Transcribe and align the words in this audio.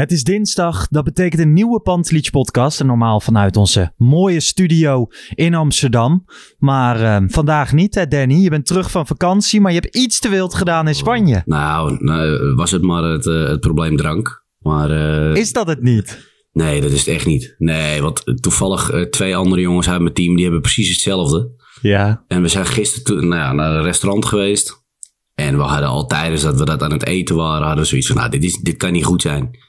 Het 0.00 0.12
is 0.12 0.24
dinsdag, 0.24 0.88
dat 0.88 1.04
betekent 1.04 1.42
een 1.42 1.52
nieuwe 1.52 1.80
Pantelic 1.80 2.30
podcast. 2.30 2.80
En 2.80 2.86
normaal 2.86 3.20
vanuit 3.20 3.56
onze 3.56 3.92
mooie 3.96 4.40
studio 4.40 5.06
in 5.34 5.54
Amsterdam. 5.54 6.24
Maar 6.58 7.00
eh, 7.02 7.24
vandaag 7.28 7.72
niet, 7.72 7.94
hè 7.94 8.06
Danny? 8.06 8.34
Je 8.34 8.50
bent 8.50 8.66
terug 8.66 8.90
van 8.90 9.06
vakantie, 9.06 9.60
maar 9.60 9.72
je 9.72 9.78
hebt 9.80 9.96
iets 9.96 10.20
te 10.20 10.28
wild 10.28 10.54
gedaan 10.54 10.88
in 10.88 10.94
Spanje. 10.94 11.42
Nou, 11.44 12.04
nou, 12.04 12.54
was 12.54 12.70
het 12.70 12.82
maar 12.82 13.02
het, 13.02 13.26
eh, 13.26 13.48
het 13.48 13.60
probleem 13.60 13.96
drank. 13.96 14.44
Maar 14.58 14.90
eh, 14.90 15.36
Is 15.36 15.52
dat 15.52 15.66
het 15.66 15.82
niet? 15.82 16.28
nee, 16.52 16.80
dat 16.80 16.90
is 16.90 16.98
het 16.98 17.14
echt 17.14 17.26
niet. 17.26 17.54
Nee, 17.58 18.02
want 18.02 18.42
toevallig 18.42 18.90
eh, 18.90 19.02
twee 19.02 19.36
andere 19.36 19.60
jongens 19.60 19.88
uit 19.88 20.00
mijn 20.00 20.14
team, 20.14 20.34
die 20.34 20.44
hebben 20.44 20.60
precies 20.62 20.88
hetzelfde. 20.88 21.50
Ja. 21.82 22.24
En 22.28 22.42
we 22.42 22.48
zijn 22.48 22.66
gisteren 22.66 23.28
nou 23.28 23.40
ja, 23.40 23.52
naar 23.52 23.76
een 23.76 23.82
restaurant 23.82 24.24
geweest. 24.24 24.78
En 25.34 25.56
we 25.56 25.62
hadden 25.62 25.88
al 25.88 26.06
tijdens 26.06 26.42
dat 26.42 26.58
we 26.58 26.64
dat 26.64 26.82
aan 26.82 26.92
het 26.92 27.06
eten 27.06 27.36
waren, 27.36 27.66
hadden 27.66 27.82
we 27.82 27.88
zoiets 27.88 28.06
van, 28.06 28.16
nou, 28.16 28.30
dit, 28.30 28.44
is, 28.44 28.56
dit 28.56 28.76
kan 28.76 28.92
niet 28.92 29.04
goed 29.04 29.22
zijn. 29.22 29.68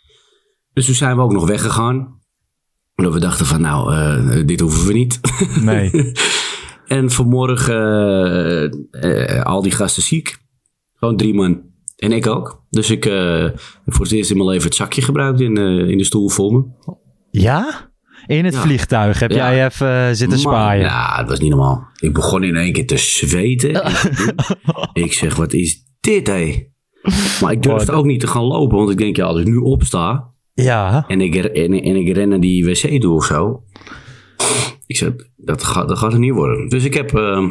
Dus 0.73 0.85
toen 0.85 0.95
zijn 0.95 1.15
we 1.15 1.21
ook 1.21 1.31
nog 1.31 1.47
weggegaan. 1.47 2.19
Omdat 2.95 3.13
we 3.13 3.19
dachten 3.19 3.45
van, 3.45 3.61
nou, 3.61 3.93
eh, 3.93 4.45
dit 4.45 4.59
hoeven 4.59 4.87
we 4.87 4.93
niet. 4.93 5.19
Nee. 5.61 6.11
En 6.85 7.11
vanmorgen 7.11 7.75
eh, 8.91 9.37
eh, 9.37 9.43
al 9.45 9.61
die 9.61 9.71
gasten 9.71 10.03
ziek. 10.03 10.37
Gewoon 10.95 11.17
drie 11.17 11.33
man. 11.33 11.61
En 11.95 12.11
ik 12.11 12.27
ook. 12.27 12.63
Dus 12.69 12.89
ik 12.89 13.03
heb 13.03 13.59
voor 13.85 14.05
het 14.05 14.11
eerst 14.11 14.29
in 14.29 14.37
mijn 14.37 14.49
leven 14.49 14.65
het 14.65 14.75
zakje 14.75 15.01
gebruikt 15.01 15.39
in, 15.39 15.57
in 15.87 15.97
de 15.97 16.03
stoel 16.03 16.29
voor 16.29 16.51
me. 16.53 16.63
Ja? 17.31 17.89
In 18.27 18.45
het 18.45 18.53
Ja. 18.53 18.61
vliegtuig 18.61 19.19
heb 19.19 19.31
Ja. 19.31 19.53
jij 19.53 19.65
even 19.65 20.15
zitten 20.15 20.39
Man, 20.41 20.53
spaaien. 20.53 20.83
Ja, 20.83 21.17
dat 21.17 21.29
was 21.29 21.39
niet 21.39 21.49
normaal. 21.49 21.87
Ik 21.99 22.13
begon 22.13 22.43
in 22.43 22.55
één 22.55 22.73
keer 22.73 22.87
te 22.87 22.97
zweten. 22.97 23.91
ik 25.03 25.13
zeg, 25.13 25.35
wat 25.35 25.53
is 25.53 25.83
dit 25.99 26.27
hé? 26.27 26.65
Maar 27.41 27.51
ik 27.51 27.63
durfde 27.63 27.91
ook 27.91 28.05
niet 28.05 28.19
te 28.19 28.27
gaan 28.27 28.43
lopen. 28.43 28.77
Want 28.77 28.89
ik 28.89 28.97
denk, 28.97 29.15
ja, 29.15 29.25
als 29.25 29.39
ik 29.39 29.47
nu 29.47 29.55
opsta 29.55 30.29
Ja. 30.53 31.05
en 31.07 31.21
ik, 31.21 31.35
en, 31.35 31.81
en 31.81 31.95
ik 31.95 32.15
ren 32.15 32.29
naar 32.29 32.39
die 32.39 32.65
wc 32.65 33.01
toe 33.01 33.15
of 33.15 33.25
zo. 33.25 33.63
Ik 34.85 34.97
zeg, 34.97 35.11
dat 35.35 35.63
gaat, 35.63 35.87
dat 35.87 35.97
gaat 35.97 36.11
het 36.11 36.21
niet 36.21 36.33
worden. 36.33 36.69
Dus 36.69 36.83
ik 36.83 36.93
heb, 36.93 37.13
eh, 37.15 37.43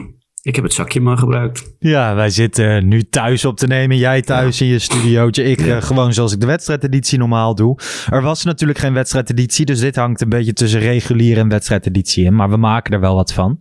ik 0.42 0.54
heb 0.54 0.64
het 0.64 0.72
zakje 0.72 1.00
maar 1.00 1.18
gebruikt. 1.18 1.76
Ja, 1.78 2.14
wij 2.14 2.30
zitten 2.30 2.88
nu 2.88 3.02
thuis 3.02 3.44
op 3.44 3.56
te 3.56 3.66
nemen. 3.66 3.96
Jij 3.96 4.22
thuis 4.22 4.60
in 4.60 4.66
je 4.66 4.78
studiootje. 4.78 5.44
Ik 5.44 5.60
eh, 5.60 5.82
gewoon 5.82 6.12
zoals 6.12 6.32
ik 6.32 6.40
de 6.40 6.46
wedstrijdeditie 6.46 7.18
normaal 7.18 7.54
doe. 7.54 7.78
Er 8.10 8.22
was 8.22 8.44
natuurlijk 8.44 8.78
geen 8.78 8.92
wedstrijdeditie, 8.92 9.64
dus 9.64 9.80
dit 9.80 9.96
hangt 9.96 10.20
een 10.20 10.28
beetje 10.28 10.52
tussen 10.52 10.80
reguliere 10.80 11.40
en 11.40 11.48
wedstrijdeditie 11.48 12.24
in. 12.24 12.34
Maar 12.34 12.50
we 12.50 12.56
maken 12.56 12.92
er 12.92 13.00
wel 13.00 13.14
wat 13.14 13.32
van. 13.32 13.58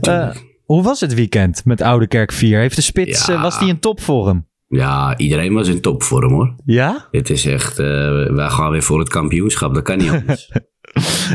Ja. 0.00 0.30
Eh, 0.30 0.36
hoe 0.64 0.82
was 0.82 1.00
het 1.00 1.14
weekend 1.14 1.64
met 1.64 1.80
Oude 1.80 2.06
Kerk 2.06 2.32
4? 2.32 2.58
Heeft 2.58 2.76
de 2.76 2.82
spits, 2.82 3.28
eh, 3.28 3.42
was 3.42 3.58
die 3.58 3.68
in 3.68 3.78
topvorm? 3.78 4.46
Ja, 4.74 5.16
iedereen 5.18 5.52
was 5.52 5.68
in 5.68 5.80
topvorm 5.80 6.32
hoor. 6.32 6.54
Ja? 6.64 7.08
Het 7.10 7.30
is 7.30 7.46
echt, 7.46 7.78
eh, 7.78 7.86
wij 8.30 8.48
gaan 8.48 8.70
weer 8.70 8.82
voor 8.82 8.98
het 8.98 9.08
kampioenschap. 9.08 9.74
Dat 9.74 9.82
kan 9.82 9.98
niet 9.98 10.10
anders. 10.10 10.50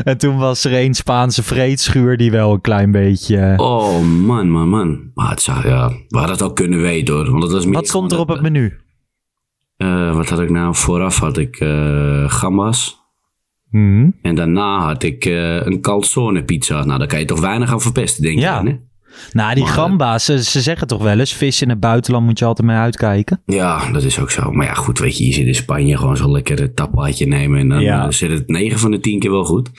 En 0.04 0.18
toen 0.18 0.38
was 0.38 0.64
er 0.64 0.72
één 0.72 0.94
Spaanse 0.94 1.42
vreedschuur 1.42 2.16
die 2.16 2.30
wel 2.30 2.52
een 2.52 2.60
klein 2.60 2.90
beetje... 2.92 3.36
eh, 3.36 3.58
oh 3.60 4.02
man, 4.02 4.50
man, 4.50 4.68
man. 4.68 5.10
Maar 5.14 5.30
het 5.30 5.42
zou, 5.42 5.68
ja, 5.68 5.88
we 5.88 6.16
hadden 6.18 6.30
het 6.36 6.42
ook 6.42 6.56
kunnen 6.56 6.80
weten 6.80 7.14
hoor. 7.14 7.30
Want 7.30 7.42
het 7.42 7.52
was 7.52 7.64
meer 7.64 7.74
wat 7.74 7.88
stond 7.88 8.12
er 8.12 8.18
op 8.18 8.28
het 8.28 8.40
menu? 8.42 8.72
Eh, 9.76 10.14
wat 10.16 10.28
had 10.28 10.40
ik 10.40 10.50
nou? 10.50 10.74
Vooraf 10.74 11.18
had 11.18 11.38
ik 11.38 11.56
eh 11.56 12.30
gambas. 12.30 12.98
Mhm. 13.70 14.10
En 14.22 14.34
daarna 14.34 14.78
had 14.80 15.02
ik 15.02 15.24
een 15.64 15.80
calzone 15.80 16.44
pizza. 16.44 16.84
Nou, 16.84 16.98
daar 16.98 17.08
kan 17.08 17.18
je 17.18 17.24
toch 17.24 17.40
weinig 17.40 17.72
aan 17.72 17.80
verpesten, 17.80 18.22
denk 18.22 18.38
Ja. 18.38 18.60
je. 18.62 18.68
Hè? 18.68 18.76
Nou, 19.32 19.54
die 19.54 19.64
Maar, 19.64 19.72
gamba's, 19.72 20.24
ze, 20.24 20.42
ze 20.44 20.60
zeggen 20.60 20.86
toch 20.86 21.02
wel 21.02 21.18
eens... 21.18 21.32
vis 21.34 21.62
in 21.62 21.68
het 21.68 21.80
buitenland 21.80 22.26
moet 22.26 22.38
je 22.38 22.44
altijd 22.44 22.68
mee 22.68 22.76
uitkijken. 22.76 23.42
Ja, 23.46 23.90
dat 23.92 24.02
is 24.02 24.18
ook 24.18 24.30
zo. 24.30 24.50
Maar 24.50 24.66
ja, 24.66 24.74
goed, 24.74 24.98
weet 24.98 25.18
je, 25.18 25.26
je 25.26 25.32
zit 25.32 25.46
in 25.46 25.54
Spanje 25.54 25.96
gewoon 25.96 26.16
zo'n 26.16 26.30
lekker 26.30 26.74
tapaatje 26.74 27.26
nemen. 27.26 27.58
En 27.60 27.68
dan 27.68 27.80
Ja. 27.80 28.04
eh, 28.04 28.10
zit 28.10 28.30
het 28.30 28.48
9 28.48 28.78
van 28.78 28.90
de 28.90 29.00
10 29.00 29.18
keer 29.18 29.30
wel 29.30 29.44
goed. 29.44 29.70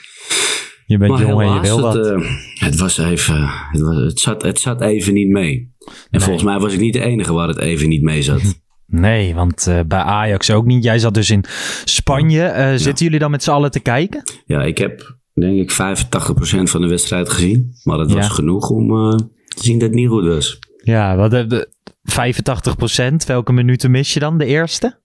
Je 0.86 0.98
bent 0.98 1.10
Maar 1.10 1.20
jong 1.20 1.42
en 1.42 1.52
je 1.54 1.60
wil 1.60 1.76
het, 1.76 1.96
wat. 2.06 2.06
eh, 2.22 2.30
het 2.54 2.76
was 2.78 2.98
even, 2.98 3.48
het, 3.70 3.80
was, 3.80 3.96
het, 3.96 4.20
zat, 4.20 4.42
het 4.42 4.60
zat 4.60 4.80
even 4.80 5.12
niet 5.14 5.28
mee. 5.28 5.72
En 6.10 6.20
volgens 6.20 6.44
mij 6.44 6.58
was 6.58 6.72
ik 6.72 6.80
niet 6.80 6.92
de 6.92 7.04
enige 7.04 7.32
waar 7.32 7.48
het 7.48 7.58
even 7.58 7.88
niet 7.88 8.02
mee 8.02 8.22
zat. 8.22 8.40
Nee, 8.92 9.34
want 9.34 9.66
eh, 9.66 9.80
bij 9.86 9.98
Ajax 9.98 10.50
ook 10.50 10.64
niet. 10.66 10.84
Jij 10.84 10.98
zat 10.98 11.14
dus 11.14 11.30
in 11.30 11.44
Spanje. 11.84 12.72
Zitten 12.76 13.04
jullie 13.04 13.20
dan 13.20 13.30
met 13.30 13.42
z'n 13.42 13.50
allen 13.50 13.70
te 13.70 13.80
kijken? 13.80 14.22
Ja, 14.46 14.62
ik 14.62 14.78
heb 14.78 15.18
denk 15.34 15.56
ik 15.58 15.72
85% 15.72 16.70
van 16.70 16.80
de 16.80 16.86
wedstrijd 16.88 17.28
gezien. 17.30 17.74
Maar 17.84 17.96
dat 17.98 18.12
was 18.12 18.26
Ja. 18.26 18.32
genoeg 18.32 18.70
om 18.70 18.90
eh, 18.90 19.16
te 19.46 19.62
zien 19.62 19.78
dat 19.78 19.88
het 19.88 19.96
niet 19.98 20.08
goed 20.08 20.24
was. 20.26 20.58
Ja, 20.82 21.16
wat, 21.16 21.32
eh, 21.32 21.48
de, 21.48 21.68
85 22.02 22.76
procent. 22.76 23.24
Welke 23.26 23.52
minuten 23.52 23.90
mis 23.90 24.14
je 24.14 24.20
dan? 24.20 24.38
De 24.38 24.44
eerste? 24.46 24.98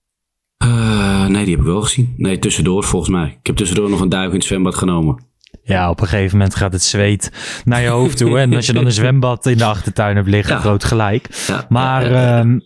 Eh, 0.56 1.26
nee, 1.26 1.44
die 1.44 1.50
heb 1.54 1.60
ik 1.64 1.70
wel 1.70 1.82
gezien. 1.82 2.14
Nee, 2.16 2.38
tussendoor 2.38 2.84
volgens 2.84 3.10
mij. 3.10 3.26
Ik 3.40 3.46
heb 3.46 3.56
tussendoor 3.56 3.90
nog 3.90 4.00
een 4.00 4.08
duik 4.08 4.28
in 4.30 4.34
het 4.36 4.44
zwembad 4.44 4.74
genomen. 4.74 5.24
Ja, 5.62 5.90
op 5.90 6.00
een 6.00 6.06
gegeven 6.06 6.36
moment 6.38 6.54
gaat 6.56 6.72
het 6.72 6.82
zweet 6.82 7.32
naar 7.64 7.82
je 7.82 7.88
hoofd 7.88 8.16
toe. 8.16 8.38
En 8.38 8.54
als 8.54 8.66
je 8.66 8.72
dan 8.72 8.84
een 8.84 8.92
zwembad 9.02 9.46
in 9.46 9.58
de 9.58 9.64
achtertuin 9.64 10.16
hebt 10.16 10.28
liggen, 10.28 10.54
Ja. 10.54 10.60
groot 10.60 10.84
gelijk. 10.84 11.44
Ja, 11.46 11.66
Maar 11.68 12.02
ehm, 12.12 12.58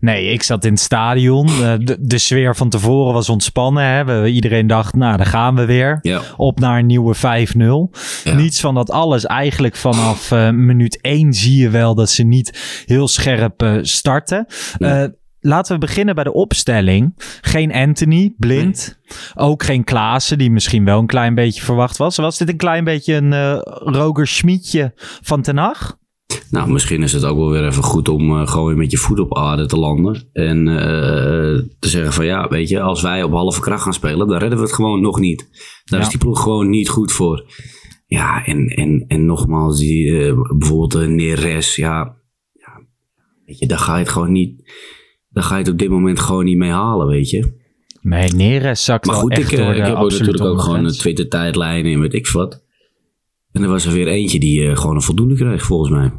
nee, 0.00 0.26
ik 0.26 0.42
zat 0.42 0.64
in 0.64 0.70
het 0.70 0.80
stadion. 0.80 1.48
Eh, 1.48 1.74
de, 1.78 1.96
de 2.00 2.18
sfeer 2.18 2.56
van 2.56 2.68
tevoren 2.68 3.14
was 3.14 3.28
ontspannen. 3.28 3.84
Hè? 3.84 4.04
We, 4.04 4.28
iedereen 4.28 4.66
dacht, 4.66 4.94
nou, 4.94 5.16
daar 5.16 5.26
gaan 5.26 5.54
we 5.54 5.64
weer. 5.64 5.98
Ja. 6.02 6.20
Op 6.36 6.60
naar 6.60 6.78
een 6.78 6.86
nieuwe 6.86 7.14
5-0. 7.16 7.20
Ja. 8.24 8.34
Niets 8.34 8.60
van 8.60 8.74
dat 8.74 8.90
alles. 8.90 9.26
Eigenlijk 9.26 9.76
vanaf 9.76 10.30
eh, 10.30 10.50
minuut 10.50 11.00
1 11.00 11.32
zie 11.32 11.62
je 11.62 11.70
wel 11.70 11.94
dat 11.94 12.10
ze 12.10 12.22
niet 12.22 12.82
heel 12.86 13.08
scherp 13.08 13.62
eh, 13.62 13.78
starten. 13.82 14.46
Nee. 14.78 15.08
Laten 15.40 15.72
we 15.74 15.80
beginnen 15.80 16.14
bij 16.14 16.24
de 16.24 16.32
opstelling. 16.32 17.14
Geen 17.40 17.72
Anthony, 17.72 18.34
blind. 18.38 18.98
Ook 19.34 19.62
geen 19.62 19.84
Klaassen, 19.84 20.38
die 20.38 20.50
misschien 20.50 20.84
wel 20.84 20.98
een 20.98 21.06
klein 21.06 21.34
beetje 21.34 21.62
verwacht 21.62 21.96
was. 21.96 22.16
Was 22.16 22.38
dit 22.38 22.48
een 22.48 22.56
klein 22.56 22.84
beetje 22.84 23.14
een 23.14 23.60
Roger 23.94 24.26
Schmiedje 24.26 24.92
van 25.22 25.42
Ten 25.42 25.56
Hag? 25.56 25.98
Nou, 26.50 26.70
misschien 26.70 27.02
is 27.02 27.12
het 27.12 27.24
ook 27.24 27.36
wel 27.36 27.50
weer 27.50 27.66
even 27.66 27.82
goed 27.82 28.08
om 28.08 28.40
eh, 28.40 28.46
gewoon 28.48 28.66
weer 28.66 28.76
met 28.76 28.90
je 28.90 28.96
voet 28.96 29.18
op 29.18 29.36
aarde 29.36 29.66
te 29.66 29.78
landen. 29.78 30.28
En 30.32 30.68
eh, 30.68 31.62
te 31.78 31.88
zeggen 31.88 32.12
van 32.12 32.24
ja, 32.24 32.48
weet 32.48 32.68
je, 32.68 32.80
als 32.80 33.02
wij 33.02 33.22
op 33.22 33.32
halve 33.32 33.60
kracht 33.60 33.82
gaan 33.82 33.94
spelen, 33.94 34.28
dan 34.28 34.38
redden 34.38 34.58
we 34.58 34.64
het 34.64 34.74
gewoon 34.74 35.00
nog 35.00 35.18
niet. 35.18 35.48
Daar 35.84 35.98
Ja. 36.00 36.04
is 36.06 36.10
die 36.12 36.20
ploeg 36.20 36.42
gewoon 36.42 36.68
niet 36.70 36.88
goed 36.88 37.12
voor. 37.12 37.44
Ja, 38.06 38.44
en, 38.44 38.66
en, 38.66 39.04
en 39.08 39.24
nogmaals, 39.26 39.78
die, 39.78 40.26
eh, 40.26 40.34
bijvoorbeeld 40.58 40.94
uh, 40.94 41.08
Neres, 41.08 41.76
ja, 41.76 42.16
ja, 42.52 42.80
weet 43.46 43.58
je, 43.58 43.66
daar 43.66 43.78
ga 43.78 43.92
je 43.94 44.02
het 44.02 44.08
gewoon 44.12 44.32
niet, 44.32 44.72
daar 45.28 45.44
ga 45.44 45.54
je 45.56 45.62
het 45.62 45.72
op 45.72 45.78
dit 45.78 45.90
moment 45.90 46.20
gewoon 46.20 46.44
niet 46.44 46.56
mee 46.56 46.70
halen, 46.70 47.06
weet 47.06 47.30
je. 47.30 47.64
Nee, 48.02 48.28
Neres 48.28 48.84
zakt 48.84 49.06
Maar 49.06 49.14
goed, 49.16 49.32
echt 49.32 49.52
ik, 49.52 49.58
eh, 49.58 49.66
de 49.66 49.72
heb 49.74 49.90
ook 49.90 49.96
absolute 49.96 50.24
natuurlijk 50.24 50.44
ook 50.44 50.60
gewoon 50.60 50.84
een. 50.84 50.92
Twitter-tijdlijn 50.92 51.84
en 51.86 52.00
weet 52.00 52.14
ik 52.14 52.28
wat. 52.28 52.64
En 53.56 53.62
er 53.62 53.68
was 53.68 53.84
er 53.86 53.92
weer 53.92 54.08
eentje 54.08 54.38
die 54.38 54.68
eh, 54.70 54.76
gewoon 54.76 54.94
een 54.94 55.02
voldoende 55.02 55.34
kreeg, 55.34 55.64
volgens 55.64 55.90
mij. 55.90 56.12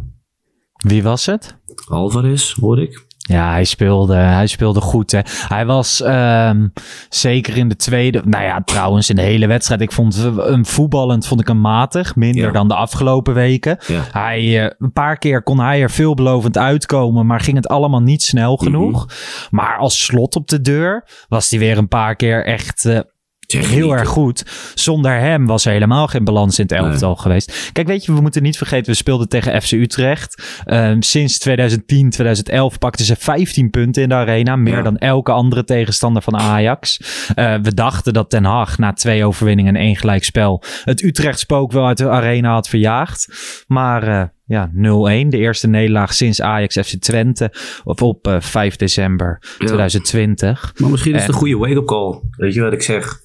Wie 0.77 1.03
was 1.03 1.25
het? 1.25 1.57
Alvarez, 1.87 2.53
hoor 2.59 2.81
ik. 2.81 3.05
Ja, 3.17 3.51
hij 3.51 3.63
speelde, 3.63 4.15
hij 4.15 4.47
speelde 4.47 4.81
goed. 4.81 5.11
Hè. 5.11 5.19
Hij 5.47 5.65
was 5.65 6.01
ehm, 6.01 6.67
zeker 7.09 7.57
in 7.57 7.67
de 7.67 7.75
tweede. 7.75 8.21
Nou 8.25 8.43
ja, 8.43 8.61
trouwens, 8.63 9.09
in 9.09 9.15
de 9.15 9.21
hele 9.21 9.47
wedstrijd. 9.47 9.81
Ik 9.81 9.91
vond 9.91 10.15
hem 10.23 10.65
voetballend 10.65 11.27
vond 11.27 11.41
ik 11.41 11.47
hem 11.47 11.61
matig. 11.61 12.15
Minder 12.15 12.45
Ja. 12.45 12.51
dan 12.51 12.67
de 12.67 12.75
afgelopen 12.75 13.33
weken. 13.33 13.77
Ja. 13.87 14.01
Hij, 14.11 14.65
eh, 14.65 14.71
een 14.77 14.91
paar 14.93 15.17
keer 15.17 15.43
kon 15.43 15.59
hij 15.59 15.81
er 15.81 15.91
veelbelovend 15.91 16.57
uitkomen. 16.57 17.25
Maar 17.25 17.39
ging 17.39 17.55
het 17.55 17.67
allemaal 17.67 18.01
niet 18.01 18.21
snel 18.23 18.53
Mhm. 18.53 18.63
genoeg. 18.63 19.05
Maar 19.51 19.77
als 19.77 20.03
slot 20.05 20.35
op 20.35 20.47
de 20.47 20.61
deur 20.61 21.07
was 21.27 21.49
hij 21.49 21.59
weer 21.59 21.77
een 21.77 21.87
paar 21.87 22.15
keer 22.15 22.45
echt. 22.45 22.85
eh, 22.85 22.99
Heel 23.47 23.95
erg 23.97 24.07
goed. 24.07 24.43
Zonder 24.75 25.19
hem 25.19 25.45
was 25.45 25.65
er 25.65 25.71
helemaal 25.71 26.07
geen 26.07 26.23
balans 26.23 26.59
in 26.59 26.63
het 26.67 26.73
elftal 26.73 27.15
geweest. 27.15 27.69
Kijk, 27.73 27.87
weet 27.87 28.05
je, 28.05 28.13
we 28.13 28.21
moeten 28.21 28.43
niet 28.43 28.57
vergeten, 28.57 28.91
we 28.91 28.97
speelden 28.97 29.29
tegen 29.29 29.61
FC 29.61 29.71
Utrecht. 29.71 30.43
Ehm, 30.65 31.01
sinds 31.01 31.39
2010, 31.39 32.09
2011 32.09 32.77
pakten 32.77 33.05
ze 33.05 33.15
15 33.15 33.69
punten 33.69 34.03
in 34.03 34.09
de 34.09 34.15
arena. 34.15 34.55
Meer 34.55 34.75
Ja. 34.75 34.81
dan 34.81 34.97
elke 34.97 35.31
andere 35.31 35.63
tegenstander 35.63 36.21
van 36.21 36.37
Ajax. 36.37 36.99
Eh, 37.35 37.55
we 37.61 37.73
dachten 37.73 38.13
dat 38.13 38.29
Ten 38.29 38.43
Hag 38.43 38.77
na 38.77 38.93
twee 38.93 39.25
overwinningen 39.25 39.75
en 39.75 39.81
één 39.81 39.95
gelijkspel 39.95 40.63
het 40.83 41.03
Utrecht 41.03 41.39
spook 41.39 41.71
wel 41.71 41.87
uit 41.87 41.97
de 41.97 42.09
arena 42.09 42.51
had 42.53 42.69
verjaagd. 42.69 43.27
Maar 43.67 44.03
eh, 44.07 44.23
ja, 44.45 44.69
0-1. 44.73 45.29
De 45.29 45.37
eerste 45.37 45.67
nederlaag 45.67 46.13
sinds 46.13 46.41
Ajax 46.41 46.75
FC 46.75 46.95
Twente 46.99 47.53
op, 47.83 48.01
op 48.01 48.27
eh, 48.27 48.35
5 48.39 48.75
december 48.75 49.41
2020. 49.57 50.73
Maar 50.77 50.89
misschien 50.89 51.13
is 51.15 51.19
het 51.19 51.27
En- 51.29 51.33
een 51.33 51.39
goede 51.39 51.57
wake-up 51.57 51.85
call. 51.85 52.19
Weet 52.37 52.53
je 52.53 52.61
wat 52.61 52.73
ik 52.73 52.81
zeg? 52.81 53.19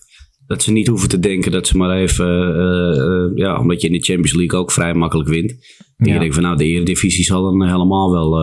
Dat 0.53 0.63
ze 0.63 0.73
niet 0.73 0.87
hoeven 0.89 1.09
te 1.09 1.19
denken 1.19 1.53
dat 1.53 1.67
ze 1.67 1.77
maar 1.77 1.97
even... 1.97 2.27
eh, 2.57 3.37
ja, 3.39 3.59
omdat 3.61 3.81
je 3.81 3.87
in 3.87 3.93
de 3.93 4.03
Champions 4.05 4.35
League 4.35 4.59
ook 4.61 4.71
vrij 4.73 4.95
makkelijk 4.95 5.29
wint. 5.29 5.51
En 5.97 6.07
Ja. 6.07 6.13
je 6.13 6.19
denkt 6.19 6.35
van 6.35 6.43
nou, 6.45 6.57
de 6.57 6.65
Eredivisie 6.65 7.25
zal 7.25 7.43
dan 7.43 7.67
helemaal 7.69 8.11
wel 8.13 8.39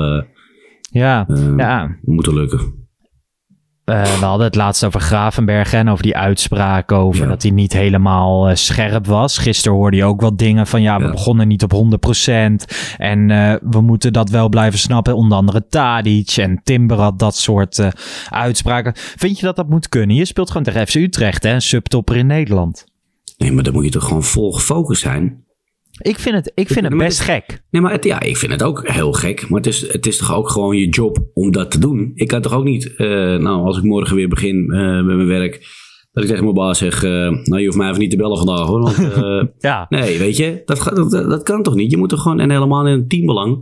Ja, 0.92 1.28
eh, 1.28 1.54
ja. 1.58 1.98
moeten 2.02 2.34
lukken. 2.34 2.60
Eh, 3.90 4.02
we 4.20 4.26
hadden 4.26 4.46
het 4.46 4.56
laatst 4.56 4.86
over 4.86 5.00
Gravenberg 5.02 5.74
en 5.74 5.90
over 5.90 6.04
die 6.04 6.18
uitspraak 6.18 6.92
over 6.92 7.22
Ja. 7.24 7.28
dat 7.30 7.42
hij 7.42 7.52
niet 7.52 7.74
helemaal 7.74 8.50
eh, 8.50 8.56
scherp 8.56 9.06
was. 9.08 9.38
Gisteren 9.38 9.78
hoorde 9.78 9.98
je 9.98 10.04
ook 10.04 10.22
wat 10.22 10.38
dingen 10.38 10.68
van 10.68 10.82
ja, 10.82 10.98
we 10.98 11.04
Ja. 11.04 11.12
begonnen 11.12 11.48
niet 11.48 11.64
op 11.64 11.72
100% 11.72 12.66
en 12.98 13.32
eh, 13.32 13.54
we 13.62 13.82
moeten 13.82 14.14
dat 14.14 14.30
wel 14.30 14.50
blijven 14.50 14.80
snappen. 14.80 15.16
Onder 15.16 15.38
andere 15.38 15.68
Tadic 15.68 16.32
en 16.38 16.62
Timber 16.64 16.98
had 17.00 17.20
dat 17.20 17.36
soort 17.36 17.82
uitspraken. 18.30 18.94
Vind 18.96 19.40
je 19.40 19.46
dat 19.46 19.56
dat 19.56 19.70
moet 19.70 19.90
kunnen? 19.90 20.16
Je 20.16 20.26
speelt 20.26 20.48
gewoon 20.48 20.64
tegen 20.64 20.88
FC 20.88 20.96
Utrecht, 20.96 21.44
hè, 21.44 21.54
een 21.54 21.62
subtopper 21.62 22.16
in 22.16 22.28
Nederland. 22.28 22.86
Nee, 23.38 23.52
maar 23.52 23.64
dan 23.64 23.74
moet 23.74 23.84
je 23.86 23.90
toch 23.92 24.04
gewoon 24.04 24.24
vol 24.24 24.52
gefocust 24.52 25.02
zijn. 25.02 25.44
Ik 26.02 26.20
vind 26.20 26.36
het, 26.36 26.52
ik 26.56 26.68
vind 26.68 26.86
het 26.86 26.98
best 26.98 27.20
gek. 27.20 27.62
Nee, 27.70 27.82
maar 27.82 27.92
het, 27.92 28.04
ja, 28.04 28.22
ik 28.22 28.38
vind 28.38 28.52
het 28.52 28.64
ook 28.64 28.88
heel 28.88 29.14
gek. 29.14 29.50
Maar 29.50 29.60
het 29.60 29.68
is, 29.68 29.92
het 29.92 30.06
is 30.06 30.18
toch 30.18 30.36
ook 30.36 30.50
gewoon 30.50 30.78
je 30.78 30.90
job 30.90 31.30
om 31.34 31.52
dat 31.52 31.72
te 31.72 31.80
doen. 31.80 32.12
Ik 32.16 32.28
kan 32.28 32.42
toch 32.42 32.54
ook 32.54 32.64
niet, 32.64 32.96
eh, 32.96 33.08
nou, 33.36 33.66
als 33.66 33.78
ik 33.78 33.84
morgen 33.84 34.16
weer 34.16 34.28
begin 34.28 34.72
eh, 34.72 34.96
met 34.96 35.16
mijn 35.16 35.28
werk, 35.28 35.78
dat 36.12 36.24
ik 36.24 36.30
tegen 36.30 36.44
mijn 36.44 36.56
baas 36.56 36.78
zeg, 36.78 37.04
eh, 37.04 37.10
nou, 37.44 37.60
je 37.60 37.66
hoeft 37.66 37.78
mij 37.78 37.88
even 37.88 38.00
niet 38.00 38.10
te 38.10 38.18
bellen 38.18 38.38
vandaag 38.38 38.68
hoor. 38.68 38.82
Want, 38.82 39.52
Ja, 39.70 39.86
nee, 39.90 40.20
weet 40.20 40.38
je, 40.38 40.62
dat, 40.66 40.92
dat, 40.94 41.12
dat 41.12 41.44
kan 41.44 41.64
toch 41.64 41.76
niet? 41.76 41.92
Je 41.92 41.98
moet 41.98 42.10
toch 42.10 42.22
gewoon, 42.22 42.40
en 42.40 42.52
helemaal 42.52 42.88
in 42.88 42.94
een 42.94 43.08
teambelang, 43.08 43.56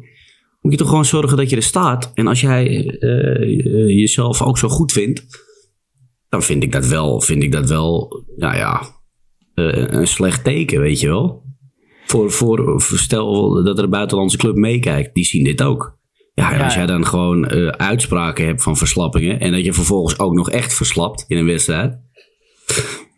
moet 0.61 0.71
je 0.71 0.77
toch 0.77 0.89
gewoon 0.89 1.05
zorgen 1.05 1.37
dat 1.37 1.49
je 1.49 1.55
er 1.55 1.63
staat. 1.63 2.11
En 2.13 2.27
als 2.27 2.41
jij 2.41 2.83
jezelf 3.87 4.41
ook 4.41 4.57
zo 4.57 4.67
goed 4.67 4.91
vindt, 4.91 5.25
dan 6.29 6.43
vind 6.43 6.63
ik 6.63 6.71
dat 6.71 6.87
wel, 6.87 7.21
vind 7.21 7.43
ik 7.43 7.51
dat 7.51 7.69
wel, 7.69 8.23
nou 8.35 8.55
ja, 8.55 8.81
een 9.53 10.07
slecht 10.07 10.43
teken, 10.43 10.79
weet 10.79 10.99
je 10.99 11.07
wel. 11.07 11.45
Voor, 12.07 12.31
voor, 12.31 12.81
voor- 12.81 12.97
stel 12.97 13.63
dat 13.63 13.77
er 13.77 13.83
een 13.83 13.89
buitenlandse 13.89 14.37
club 14.37 14.55
meekijkt, 14.55 15.13
die 15.13 15.25
zien 15.25 15.43
dit 15.43 15.61
ook. 15.61 15.95
Ja, 16.33 16.53
en 16.53 16.61
als 16.61 16.73
jij 16.73 16.85
dan 16.85 17.05
gewoon 17.05 17.47
eh, 17.47 17.67
uitspraken 17.67 18.45
hebt 18.45 18.63
van 18.63 18.77
verslappingen 18.77 19.39
en 19.39 19.51
dat 19.51 19.65
je 19.65 19.73
vervolgens 19.73 20.19
ook 20.19 20.33
nog 20.33 20.49
echt 20.49 20.73
verslapt 20.73 21.25
in 21.27 21.37
een 21.37 21.45
wedstrijd. 21.45 21.97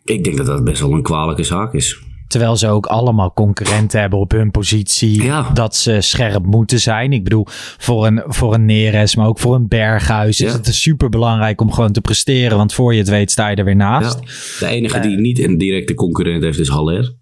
Ik 0.04 0.24
denk 0.24 0.36
dat 0.36 0.46
dat 0.46 0.64
best 0.64 0.80
wel 0.80 0.92
een 0.92 1.02
kwalijke 1.02 1.42
zaak 1.44 1.74
is. 1.74 1.98
Terwijl 2.28 2.56
ze 2.56 2.68
ook 2.68 2.86
allemaal 2.86 3.32
concurrenten 3.32 4.00
hebben 4.00 4.18
op 4.18 4.30
hun 4.30 4.50
positie. 4.50 5.22
Ja. 5.22 5.50
Dat 5.54 5.76
ze 5.76 6.00
scherp 6.00 6.44
moeten 6.44 6.80
zijn. 6.80 7.12
Ik 7.12 7.24
bedoel, 7.24 7.46
voor 7.78 8.06
een, 8.06 8.22
voor 8.26 8.54
een 8.54 8.64
Neres, 8.64 9.16
maar 9.16 9.26
ook 9.26 9.38
voor 9.38 9.54
een 9.54 9.68
Berghuis 9.68 10.40
is 10.40 10.50
Ja. 10.52 10.56
het 10.56 10.74
super 10.74 11.08
belangrijk 11.08 11.60
om 11.60 11.72
gewoon 11.72 11.92
te 11.92 12.00
presteren. 12.00 12.56
Want 12.56 12.74
voor 12.74 12.92
je 12.92 12.98
het 12.98 13.08
weet 13.08 13.30
sta 13.30 13.48
je 13.48 13.56
er 13.56 13.64
weer 13.64 13.76
Ja. 13.76 14.00
naast. 14.00 14.18
De 14.58 14.66
enige 14.66 15.00
die 15.00 15.16
niet 15.16 15.38
een 15.38 15.58
directe 15.58 15.94
concurrent 15.94 16.42
heeft 16.42 16.58
is 16.58 16.68
Haller. 16.68 17.14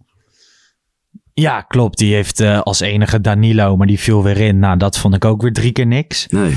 Ja, 1.41 1.61
klopt. 1.61 1.99
Die 1.99 2.15
heeft 2.15 2.41
eh, 2.41 2.61
als 2.61 2.81
enige 2.81 3.21
Danilo, 3.21 3.77
maar 3.77 3.87
die 3.87 3.99
viel 3.99 4.23
weer 4.23 4.37
in. 4.37 4.59
Nou, 4.59 4.77
dat 4.77 4.99
vond 4.99 5.15
ik 5.15 5.25
ook 5.25 5.43
weer 5.43 5.53
drie 5.53 5.73
keer 5.73 5.87
niks. 5.87 6.27
Nee. 6.27 6.55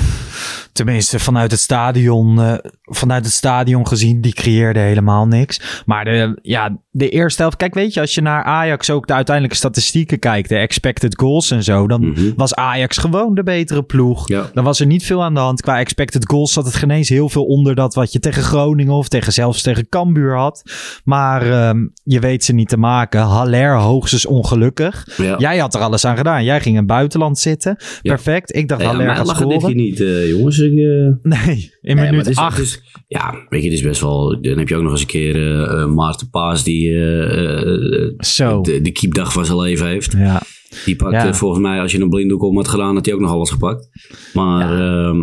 Tenminste, 0.72 1.18
vanuit 1.18 1.50
het 1.50 1.60
stadion, 1.60 2.40
eh, 2.40 2.54
vanuit 2.82 3.24
het 3.24 3.34
stadion 3.34 3.86
gezien, 3.86 4.20
die 4.20 4.34
creëerde 4.34 4.80
helemaal 4.80 5.26
niks. 5.26 5.82
Maar 5.86 6.04
de, 6.04 6.38
ja, 6.42 6.76
de 6.94 7.08
eerste 7.08 7.42
helft, 7.42 7.56
kijk, 7.56 7.74
weet 7.74 7.94
je, 7.94 8.00
als 8.00 8.14
je 8.14 8.20
naar 8.20 8.42
Ajax 8.44 8.90
ook 8.90 9.06
de 9.06 9.12
uiteindelijke 9.12 9.58
statistieken 9.58 10.18
kijkt, 10.18 10.48
de 10.48 10.56
expected 10.56 11.18
goals 11.18 11.50
en 11.50 11.62
zo, 11.62 11.86
dan 11.86 12.00
Mhm. 12.08 12.30
was 12.36 12.54
Ajax 12.54 12.96
gewoon 12.98 13.34
de 13.34 13.42
betere 13.42 13.82
ploeg. 13.82 14.28
Ja. 14.28 14.50
Dan 14.54 14.64
was 14.64 14.80
er 14.80 14.86
niet 14.86 15.04
veel 15.04 15.22
aan 15.22 15.34
de 15.34 15.40
hand. 15.40 15.60
Qua 15.60 15.78
expected 15.78 16.26
goals 16.28 16.52
zat 16.52 16.64
het 16.64 16.74
genees 16.74 17.08
heel 17.08 17.28
veel 17.28 17.44
onder 17.44 17.74
dat 17.74 17.94
wat 17.94 18.12
je 18.12 18.18
tegen 18.18 18.42
Groningen 18.42 18.92
of 18.94 19.08
tegen, 19.08 19.32
zelfs 19.32 19.62
tegen 19.62 19.88
Cambuur 19.88 20.36
had. 20.36 20.62
Maar 21.04 21.50
ehm, 21.50 21.86
je 22.04 22.20
weet 22.20 22.44
ze 22.44 22.52
niet 22.52 22.68
te 22.68 22.76
maken. 22.76 23.20
Haller 23.20 23.76
hoogstens 23.76 24.26
ongelukkig. 24.26 25.08
Ja. 25.16 25.38
Jij 25.38 25.58
had 25.58 25.74
er 25.74 25.80
alles 25.80 26.04
aan 26.04 26.16
gedaan. 26.16 26.44
Jij 26.44 26.56
ging 26.60 26.74
in 26.74 26.76
het 26.76 26.86
buitenland 26.86 27.38
zitten. 27.38 27.76
Perfect. 28.02 28.54
Ik 28.56 28.68
dacht 28.68 28.82
aan 28.82 28.88
Haller 28.96 29.16
gaat 29.16 29.28
scoren. 29.28 29.76
niet, 29.76 30.00
eh, 30.00 30.28
jongens. 30.28 30.58
Ik, 30.58 30.72
eh, 30.72 30.76
Nee, 31.22 31.56
in 31.56 31.70
Nee, 31.80 31.94
maar 31.94 32.04
minuut 32.10 32.80
ja, 33.08 33.34
weet 33.48 33.62
je, 33.62 33.68
het 33.68 33.78
is 33.78 33.82
best 33.84 34.00
wel... 34.00 34.38
Dan 34.40 34.58
heb 34.58 34.68
je 34.68 34.76
ook 34.76 34.82
nog 34.82 34.90
eens 34.92 35.00
een 35.00 35.06
keer 35.06 35.62
eh, 35.68 35.86
Maarten 35.86 36.30
Paas 36.30 36.64
die 36.64 36.81
eh, 36.88 38.02
eh, 38.02 38.12
Zo. 38.18 38.60
de, 38.60 38.80
de 38.80 38.90
keepdag 38.90 39.32
van 39.32 39.44
zijn 39.44 39.58
leven 39.58 39.86
heeft. 39.86 40.12
Ja. 40.12 40.42
Die 40.84 40.96
pakt 40.96 41.12
Ja. 41.12 41.26
eh, 41.26 41.32
volgens 41.32 41.60
mij, 41.62 41.80
als 41.80 41.92
je 41.92 42.00
een 42.00 42.08
blinddoek 42.08 42.42
om 42.42 42.56
had 42.56 42.68
gedaan, 42.68 42.94
had 42.94 43.04
hij 43.04 43.14
ook 43.14 43.20
nog 43.20 43.30
alles 43.30 43.50
gepakt. 43.50 43.88
Maar 44.32 44.76
ja, 44.78 45.14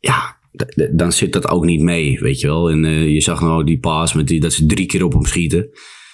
ja 0.00 0.36
d- 0.56 0.72
d- 0.76 0.98
dan 0.98 1.12
zit 1.12 1.32
dat 1.32 1.48
ook 1.48 1.64
niet 1.64 1.80
mee, 1.82 2.18
weet 2.20 2.40
je 2.40 2.46
wel. 2.46 2.70
En 2.70 2.84
eh, 2.84 3.12
je 3.12 3.20
zag 3.20 3.40
nou 3.40 3.64
die 3.64 3.78
Paas 3.78 4.12
met 4.12 4.26
die, 4.26 4.40
dat 4.40 4.52
ze 4.52 4.66
drie 4.66 4.86
keer 4.86 5.04
op 5.04 5.12
hem 5.12 5.24
schieten. 5.24 5.68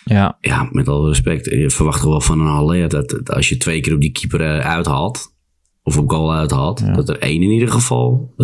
Ja. 0.04 0.36
Ja, 0.40 0.68
met 0.72 0.88
alle 0.88 1.08
respect, 1.08 1.44
je 1.44 1.70
verwacht 1.70 2.04
wel 2.04 2.20
van 2.20 2.40
een 2.40 2.46
Haller 2.46 2.88
dat, 2.88 3.08
dat 3.10 3.30
als 3.30 3.48
je 3.48 3.56
twee 3.56 3.80
keer 3.80 3.94
op 3.94 4.00
die 4.00 4.12
keeper 4.12 4.40
uithaalt, 4.60 5.34
of 5.82 5.98
op 5.98 6.10
goal 6.10 6.32
uithaalt, 6.34 6.94
dat 6.94 7.08
er 7.08 7.18
één 7.18 7.42
in 7.42 7.50
ieder 7.50 7.68
geval 7.70 8.34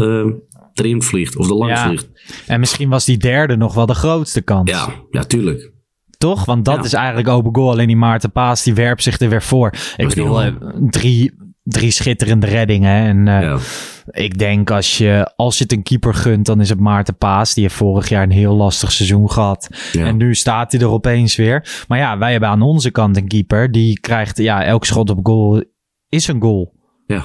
erin 0.74 1.02
vliegt, 1.02 1.36
of 1.36 1.48
er 1.50 1.54
langs 1.56 1.80
Ja. 1.80 1.86
vliegt. 1.86 2.08
En 2.46 2.60
misschien 2.60 2.88
was 2.88 3.04
die 3.04 3.16
derde 3.16 3.56
nog 3.56 3.74
wel 3.74 3.86
de 3.86 3.94
grootste 3.94 4.42
kans. 4.42 4.70
Ja, 4.70 4.88
ja, 5.10 5.24
tuurlijk. 5.24 5.72
Toch? 6.18 6.44
Want 6.44 6.64
dat 6.64 6.76
Ja. 6.76 6.82
is 6.82 6.92
eigenlijk 6.92 7.28
open 7.28 7.54
goal. 7.54 7.70
Alleen 7.70 7.86
die 7.86 7.96
Maarten 7.96 8.32
Paas, 8.32 8.62
die 8.62 8.74
werpt 8.74 9.02
zich 9.02 9.18
er 9.20 9.28
weer 9.28 9.42
voor. 9.42 9.72
Ik 9.96 10.08
bedoel, 10.08 10.42
eh, 10.42 10.52
drie, 10.90 11.32
drie 11.62 11.90
schitterende 11.90 12.46
reddingen. 12.46 13.06
En 13.06 13.28
eh, 13.28 13.42
Ja. 13.42 13.58
ik 14.06 14.38
denk 14.38 14.70
als 14.70 14.98
je, 14.98 15.32
als 15.36 15.56
je 15.58 15.62
het 15.62 15.72
een 15.72 15.82
keeper 15.82 16.14
gunt, 16.14 16.46
dan 16.46 16.60
is 16.60 16.68
het 16.68 16.80
Maarten 16.80 17.16
Paas. 17.16 17.54
Die 17.54 17.62
heeft 17.62 17.74
vorig 17.74 18.08
jaar 18.08 18.22
een 18.22 18.30
heel 18.30 18.54
lastig 18.54 18.92
seizoen 18.92 19.30
gehad. 19.30 19.68
Ja. 19.92 20.06
En 20.06 20.16
nu 20.16 20.34
staat 20.34 20.72
hij 20.72 20.80
er 20.80 20.88
opeens 20.88 21.36
weer. 21.36 21.84
Maar 21.88 21.98
ja, 21.98 22.18
wij 22.18 22.30
hebben 22.30 22.48
aan 22.48 22.62
onze 22.62 22.90
kant 22.90 23.16
een 23.16 23.28
keeper. 23.28 23.72
Die 23.72 24.00
krijgt, 24.00 24.38
ja, 24.38 24.64
elk 24.64 24.84
schot 24.84 25.10
op 25.10 25.18
goal 25.22 25.62
is 26.08 26.28
een 26.28 26.40
goal. 26.42 26.74
Ja. 27.06 27.24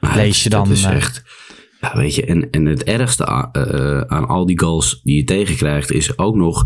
Maar 0.00 0.16
Lees 0.16 0.32
dat- 0.34 0.42
je 0.42 0.48
dan, 0.50 0.64
Dat 0.68 0.76
is 0.76 0.84
eh, 0.84 0.94
echt... 0.94 1.22
Ja, 1.80 1.96
weet 1.96 2.14
je, 2.14 2.24
en, 2.24 2.50
en 2.50 2.64
het 2.66 2.84
ergste 2.84 3.26
aan, 3.26 3.50
aan 4.10 4.26
al 4.28 4.46
die 4.46 4.60
goals 4.60 5.00
die 5.02 5.16
je 5.16 5.24
tegenkrijgt 5.24 5.92
is 5.92 6.18
ook 6.18 6.34
nog 6.34 6.64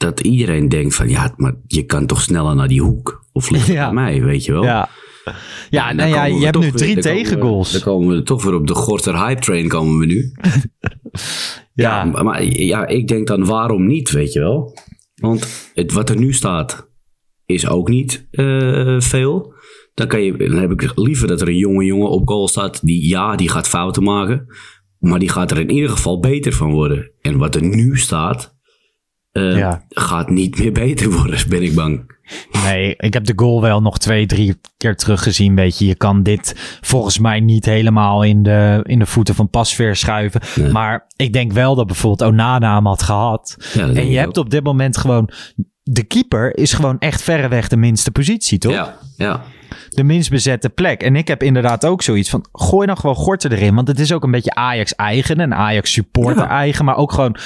dat 0.00 0.20
iedereen 0.20 0.68
denkt 0.68 0.94
van 0.94 1.08
ja, 1.08 1.34
maar 1.36 1.54
je 1.66 1.82
kan 1.82 2.06
toch 2.06 2.20
sneller 2.22 2.54
naar 2.54 2.68
die 2.68 2.80
hoek. 2.82 3.24
Of 3.32 3.50
ligt 3.50 3.66
het 3.66 3.76
Ja. 3.76 3.84
bij 3.84 3.94
mij, 3.94 4.22
weet 4.22 4.44
je 4.44 4.52
wel. 4.52 4.62
Ja. 4.62 4.88
Ja, 5.70 5.84
nou 5.92 5.96
dan 5.96 6.08
ja, 6.08 6.24
je 6.24 6.44
hebt 6.44 6.56
nu 6.58 6.62
weer- 6.62 6.72
drie 6.72 6.94
dan 6.94 7.02
komen 7.02 7.18
we- 7.18 7.22
tegengoals. 7.24 7.72
Dan 7.72 7.80
komen 7.80 8.16
we 8.16 8.22
toch 8.22 8.42
weer 8.44 8.54
op 8.54 8.66
de 8.66 8.74
Gorter 8.74 9.26
hype 9.26 9.40
train 9.40 9.68
komen 9.68 9.98
we 9.98 10.06
nu. 10.06 10.32
Ja. 11.74 12.04
Maar, 12.04 12.24
maar 12.24 12.44
ja, 12.44 12.86
ik 12.86 13.08
denk 13.08 13.26
dan 13.26 13.44
waarom 13.44 13.86
niet, 13.86 14.10
weet 14.10 14.32
je 14.32 14.40
wel. 14.40 14.76
Want 15.14 15.70
het, 15.74 15.92
wat 15.92 16.10
er 16.10 16.16
nu 16.18 16.32
staat 16.32 16.88
is 17.46 17.68
ook 17.68 17.88
niet 17.88 18.26
eh, 18.30 19.00
veel. 19.00 19.54
Dan, 19.94 20.06
kan 20.06 20.22
je, 20.22 20.36
dan 20.36 20.58
heb 20.58 20.70
ik 20.70 20.92
liever 20.98 21.28
dat 21.28 21.40
er 21.40 21.48
een 21.48 21.56
jonge 21.56 21.84
jongen 21.84 22.10
op 22.10 22.28
goal 22.28 22.48
staat 22.48 22.86
die 22.86 23.08
ja, 23.08 23.36
die 23.36 23.48
gaat 23.48 23.68
fouten 23.68 24.02
maken. 24.02 24.46
Maar 24.98 25.18
die 25.18 25.28
gaat 25.28 25.50
er 25.50 25.58
in 25.58 25.70
ieder 25.70 25.90
geval 25.90 26.20
beter 26.20 26.52
van 26.52 26.70
worden. 26.72 27.10
En 27.20 27.38
wat 27.38 27.54
er 27.54 27.62
nu 27.62 27.98
staat, 27.98 28.56
eh, 29.32 29.56
Ja. 29.56 29.84
gaat 29.88 30.30
niet 30.30 30.58
meer 30.58 30.72
beter 30.72 31.10
worden, 31.10 31.38
ben 31.48 31.62
ik 31.62 31.74
bang. 31.74 32.18
Nee, 32.64 32.94
ik 32.96 33.14
heb 33.14 33.24
de 33.24 33.32
goal 33.36 33.60
wel 33.60 33.82
nog 33.82 33.98
twee, 33.98 34.26
drie 34.26 34.60
keer 34.76 34.96
teruggezien. 34.96 35.54
Weet 35.54 35.78
je, 35.78 35.86
je 35.86 35.94
kan 35.94 36.22
dit 36.22 36.78
volgens 36.80 37.18
mij 37.18 37.40
niet 37.40 37.64
helemaal 37.64 38.22
in 38.22 38.42
de, 38.42 38.80
in 38.82 38.98
de 38.98 39.06
voeten 39.06 39.34
van 39.34 39.48
Pasveer 39.50 39.96
schuiven. 39.96 40.72
Maar 40.72 41.06
ik 41.16 41.32
denk 41.32 41.52
wel 41.52 41.74
dat 41.74 41.86
bijvoorbeeld 41.86 42.30
Onana 42.30 42.74
hem 42.74 42.86
had 42.86 43.02
gehad. 43.02 43.56
Ja, 43.72 43.88
en 43.88 44.08
je 44.10 44.18
hebt 44.18 44.36
op 44.36 44.50
dit 44.50 44.64
moment 44.64 44.96
gewoon 44.96 45.30
de 45.82 46.02
keeper 46.02 46.56
is 46.56 46.72
gewoon 46.72 46.98
echt 46.98 47.22
verreweg 47.22 47.68
de 47.68 47.76
minste 47.76 48.10
positie, 48.10 48.58
toch? 48.58 48.72
Ja, 48.72 48.98
ja. 49.16 49.42
De 49.88 50.04
minst 50.04 50.30
bezette 50.30 50.68
plek. 50.68 51.02
En 51.02 51.16
ik 51.16 51.28
heb 51.28 51.42
inderdaad 51.42 51.86
ook 51.86 52.02
zoiets 52.02 52.30
van, 52.30 52.46
gooi 52.52 52.86
dan 52.86 52.96
gewoon 52.96 53.16
Gorter 53.16 53.52
erin. 53.52 53.74
Want 53.74 53.88
het 53.88 53.98
is 53.98 54.12
ook 54.12 54.22
een 54.22 54.30
beetje 54.30 54.54
Ajax 54.54 54.94
eigen 54.94 55.36
en 55.36 55.54
Ajax 55.54 55.92
supporter 55.92 56.46
eigen. 56.46 56.84
Maar 56.84 56.96
ook 56.96 57.12
gewoon 57.12 57.36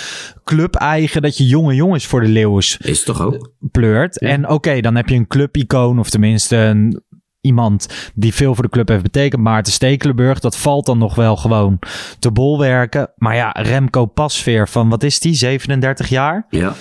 club 0.45 0.75
eigen 0.75 1.23
dat 1.23 1.37
je 1.37 1.47
jonge 1.47 1.75
jongens 1.75 2.07
voor 2.07 2.21
de 2.21 2.29
leeuws 2.29 2.77
Is 2.77 3.03
toch 3.03 3.21
ook? 3.23 3.53
pleurt. 3.71 4.19
En 4.19 4.49
oké, 4.49 4.81
dan 4.81 4.95
heb 4.95 5.09
je 5.09 5.15
een 5.15 5.27
clubicoon 5.27 5.99
of 5.99 6.11
tenminste 6.11 6.57
een, 6.57 7.03
iemand 7.41 8.11
die 8.15 8.35
veel 8.35 8.55
voor 8.55 8.65
de 8.65 8.71
club 8.71 8.89
heeft 8.89 9.03
betekend. 9.03 9.43
Maarten 9.43 9.73
Stekelenburg, 9.73 10.41
dat 10.41 10.57
valt 10.57 10.87
dan 10.87 10.99
nog 10.99 11.15
wel 11.15 11.37
gewoon 11.37 11.79
te 12.19 12.31
bolwerken. 12.31 13.13
Maar 13.17 13.35
ja, 13.35 13.51
Remco 13.51 14.07
Pasveer 14.07 14.69
van, 14.69 14.89
wat 14.89 15.03
is 15.03 15.21
die, 15.21 15.35
37 15.35 16.09
jaar? 16.09 16.47
Ja. 16.51 16.75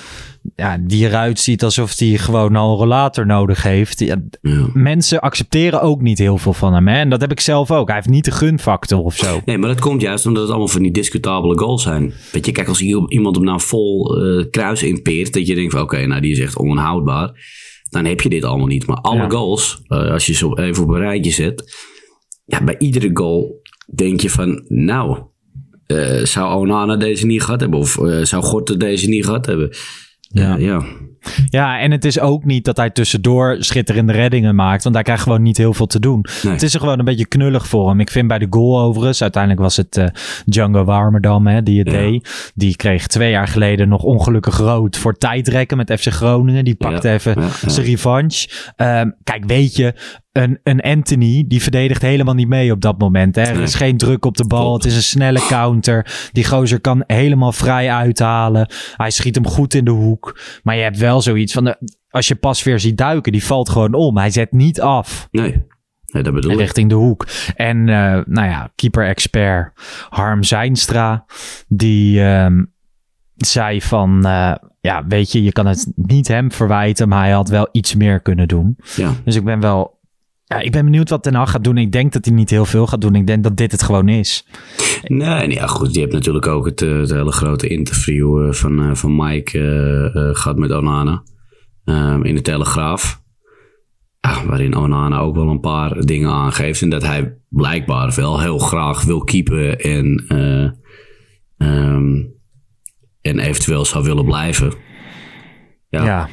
Ja, 0.55 0.77
die 0.81 1.05
eruit 1.05 1.39
ziet 1.39 1.63
alsof 1.63 1.99
hij 1.99 2.07
gewoon 2.17 2.55
al 2.55 2.71
een 2.71 2.77
rollator 2.77 3.25
nodig 3.25 3.63
heeft. 3.63 3.99
Ja, 3.99 4.15
ja. 4.41 4.67
mensen 4.73 5.19
accepteren 5.21 5.81
ook 5.81 6.01
niet 6.01 6.17
heel 6.17 6.37
veel 6.37 6.53
van 6.53 6.73
hem. 6.73 6.87
Hè? 6.87 6.99
En 6.99 7.09
dat 7.09 7.21
heb 7.21 7.31
ik 7.31 7.39
zelf 7.39 7.71
ook. 7.71 7.87
Hij 7.87 7.95
heeft 7.95 8.09
niet 8.09 8.25
de 8.25 8.31
gunfactor 8.31 8.99
of 9.03 9.15
zo. 9.15 9.41
Nee, 9.45 9.57
maar 9.57 9.69
dat 9.69 9.79
komt 9.79 10.01
juist 10.01 10.25
omdat 10.25 10.41
het 10.41 10.51
allemaal 10.51 10.67
van 10.67 10.81
die 10.81 10.91
discutabele 10.91 11.57
goals 11.57 11.83
zijn. 11.83 12.13
Weet 12.31 12.45
je, 12.45 12.51
kijk, 12.51 12.67
als 12.67 12.81
iemand 13.07 13.35
hem 13.35 13.45
nou 13.45 13.61
vol 13.61 14.17
eh, 14.21 14.45
kruis 14.49 14.83
inpeert, 14.83 15.33
dat 15.33 15.47
je 15.47 15.55
denkt 15.55 15.73
van 15.73 15.81
oké, 15.81 16.05
nou 16.05 16.21
die 16.21 16.31
is 16.31 16.39
echt 16.39 16.57
onhoudbaar. 16.57 17.31
Dan 17.89 18.05
heb 18.05 18.21
je 18.21 18.29
dit 18.29 18.43
allemaal 18.43 18.67
niet. 18.67 18.87
Maar 18.87 18.97
alle 18.97 19.15
Ja. 19.21 19.29
goals, 19.29 19.81
eh, 19.87 20.11
als 20.11 20.25
je 20.25 20.33
ze 20.33 20.57
even 20.61 20.83
op 20.83 20.89
een 20.89 20.99
rijtje 20.99 21.31
zet, 21.31 21.75
ja, 22.45 22.63
bij 22.63 22.75
iedere 22.77 23.09
goal 23.13 23.61
denk 23.95 24.19
je 24.21 24.29
van, 24.29 24.63
nou, 24.67 25.17
eh, 25.85 26.23
zou 26.23 26.55
Onana 26.55 26.95
deze 26.95 27.25
niet 27.25 27.43
gehad 27.43 27.59
hebben? 27.59 27.79
Of 27.79 27.97
zou 28.21 28.43
Gorter 28.43 28.77
deze 28.77 29.07
niet 29.07 29.25
gehad 29.25 29.45
hebben? 29.45 29.69
Ja. 30.33 30.57
Ja, 30.57 30.57
ja. 30.57 30.83
Ja, 31.49 31.79
en 31.79 31.91
het 31.91 32.05
is 32.05 32.19
ook 32.19 32.43
niet 32.45 32.65
dat 32.65 32.77
hij 32.77 32.89
tussendoor 32.89 33.55
schitterende 33.59 34.13
reddingen 34.13 34.55
maakt. 34.55 34.83
Want 34.83 34.95
hij 34.95 35.03
krijgt 35.03 35.23
gewoon 35.23 35.41
niet 35.41 35.57
heel 35.57 35.73
veel 35.73 35.85
te 35.85 35.99
doen. 35.99 36.25
Nee. 36.43 36.53
Het 36.53 36.61
is 36.61 36.73
er 36.73 36.79
gewoon 36.79 36.99
een 36.99 37.05
beetje 37.05 37.25
knullig 37.25 37.67
voor 37.67 37.89
hem. 37.89 37.99
Ik 37.99 38.11
vind 38.11 38.27
bij 38.27 38.39
de 38.39 38.47
goal 38.49 38.79
overigens, 38.81 39.21
uiteindelijk 39.21 39.61
was 39.61 39.77
het 39.77 39.97
eh, 39.97 40.05
Django 40.45 40.83
Warmerdam 40.83 41.47
hè, 41.47 41.63
die 41.63 41.79
het 41.79 41.91
Ja. 41.91 41.97
deed. 41.97 42.51
Die 42.55 42.75
kreeg 42.75 43.07
twee 43.07 43.31
jaar 43.31 43.47
geleden 43.47 43.89
nog 43.89 44.03
ongelukkig 44.03 44.57
rood 44.57 44.97
voor 44.97 45.17
tijdrekken 45.17 45.77
met 45.77 45.93
FC 45.99 46.07
Groningen. 46.07 46.65
Die 46.65 46.75
pakte 46.75 47.07
Ja, 47.07 47.13
even 47.13 47.35
zijn 47.65 47.85
revanche. 47.85 48.49
Ehm, 48.75 49.09
kijk, 49.23 49.43
weet 49.45 49.75
je, 49.75 49.93
een, 50.31 50.59
een 50.63 50.81
Anthony 50.81 51.43
die 51.47 51.61
verdedigt 51.61 52.01
helemaal 52.01 52.33
niet 52.33 52.47
mee 52.47 52.71
op 52.71 52.81
dat 52.81 52.97
moment. 52.99 53.35
Hè. 53.35 53.41
Er 53.41 53.61
is 53.61 53.75
geen 53.75 53.97
druk 53.97 54.25
op 54.25 54.37
de 54.37 54.47
bal. 54.47 54.73
Het 54.73 54.85
is 54.85 54.95
een 54.95 55.03
snelle 55.03 55.39
counter. 55.47 56.29
Die 56.31 56.45
gozer 56.45 56.81
kan 56.81 57.03
helemaal 57.07 57.51
vrij 57.51 57.91
uithalen. 57.91 58.67
Hij 58.95 59.11
schiet 59.11 59.35
hem 59.35 59.47
goed 59.47 59.73
in 59.73 59.85
de 59.85 59.91
hoek. 59.91 60.39
Maar 60.63 60.75
je 60.75 60.81
hebt 60.81 60.97
wel 60.97 61.12
zoiets 61.21 61.53
van... 61.53 61.63
De, 61.63 61.77
als 62.09 62.27
je 62.27 62.35
pas 62.35 62.63
weer 62.63 62.79
ziet 62.79 62.97
duiken, 62.97 63.31
die 63.31 63.45
valt 63.45 63.69
gewoon 63.69 63.93
om. 63.93 64.17
Hij 64.17 64.29
zet 64.29 64.51
niet 64.51 64.81
af 64.81 65.27
Nee. 65.31 65.65
nee, 66.05 66.23
dat 66.23 66.33
bedoel 66.33 66.51
ik. 66.51 66.57
richting 66.57 66.89
de 66.89 66.95
hoek. 66.95 67.27
En 67.55 67.89
eh, 67.89 68.21
nou 68.25 68.47
ja, 68.49 68.71
keeper-expert 68.75 69.71
Harm 70.09 70.43
Zijnstra, 70.43 71.25
die 71.67 72.23
ehm, 72.23 72.63
zei 73.35 73.81
van... 73.81 74.25
eh, 74.25 74.55
ja, 74.81 75.05
weet 75.07 75.31
je, 75.31 75.43
je 75.43 75.51
kan 75.51 75.65
het 75.65 75.91
niet 75.95 76.27
hem 76.27 76.51
verwijten, 76.51 77.07
maar 77.07 77.23
hij 77.23 77.31
had 77.31 77.49
wel 77.49 77.69
iets 77.71 77.95
meer 77.95 78.19
kunnen 78.21 78.47
doen. 78.47 78.77
Ja. 78.95 79.11
Dus 79.25 79.35
ik 79.35 79.43
ben 79.43 79.59
wel... 79.59 80.01
Ja, 80.53 80.59
ik 80.59 80.71
ben 80.71 80.85
benieuwd 80.85 81.09
wat 81.09 81.23
Ten 81.23 81.33
Hag 81.35 81.51
gaat 81.51 81.63
doen. 81.63 81.77
Ik 81.77 81.91
denk 81.91 82.13
dat 82.13 82.25
hij 82.25 82.33
niet 82.33 82.49
heel 82.49 82.65
veel 82.65 82.87
gaat 82.87 83.01
doen. 83.01 83.15
Ik 83.15 83.27
denk 83.27 83.43
dat 83.43 83.57
dit 83.57 83.71
het 83.71 83.83
gewoon 83.83 84.09
is. 84.09 84.45
Nee, 85.03 85.47
nee, 85.47 85.53
ja, 85.53 85.67
goed. 85.67 85.93
Je 85.93 85.99
hebt 85.99 86.13
natuurlijk 86.13 86.47
ook 86.47 86.65
het, 86.65 86.81
eh, 86.81 86.97
het 86.97 87.11
hele 87.11 87.31
grote 87.31 87.67
interview 87.67 88.45
eh, 88.47 88.53
van, 88.53 88.79
eh, 88.83 88.95
van 88.95 89.15
Mike 89.15 89.59
eh, 89.59 90.05
eh, 90.05 90.35
gehad 90.35 90.57
met 90.57 90.71
Onana. 90.71 91.23
ehm, 91.85 92.23
in 92.23 92.35
de 92.35 92.41
Telegraaf. 92.41 93.21
Ja, 94.21 94.45
waarin 94.45 94.75
Onana 94.75 95.19
ook 95.19 95.35
wel 95.35 95.47
een 95.49 95.59
paar 95.59 95.99
dingen 96.05 96.29
aangeeft. 96.31 96.81
En 96.81 96.89
dat 96.89 97.03
hij 97.03 97.37
blijkbaar 97.49 98.13
wel 98.15 98.39
heel 98.41 98.57
graag 98.59 99.03
wil 99.03 99.23
keepen 99.23 99.79
en, 99.79 100.23
eh, 100.27 100.63
ehm, 101.67 102.21
en 103.21 103.39
eventueel 103.39 103.85
zou 103.85 104.03
willen 104.03 104.25
blijven. 104.25 104.73
Ja, 105.89 106.03
ja. 106.05 106.29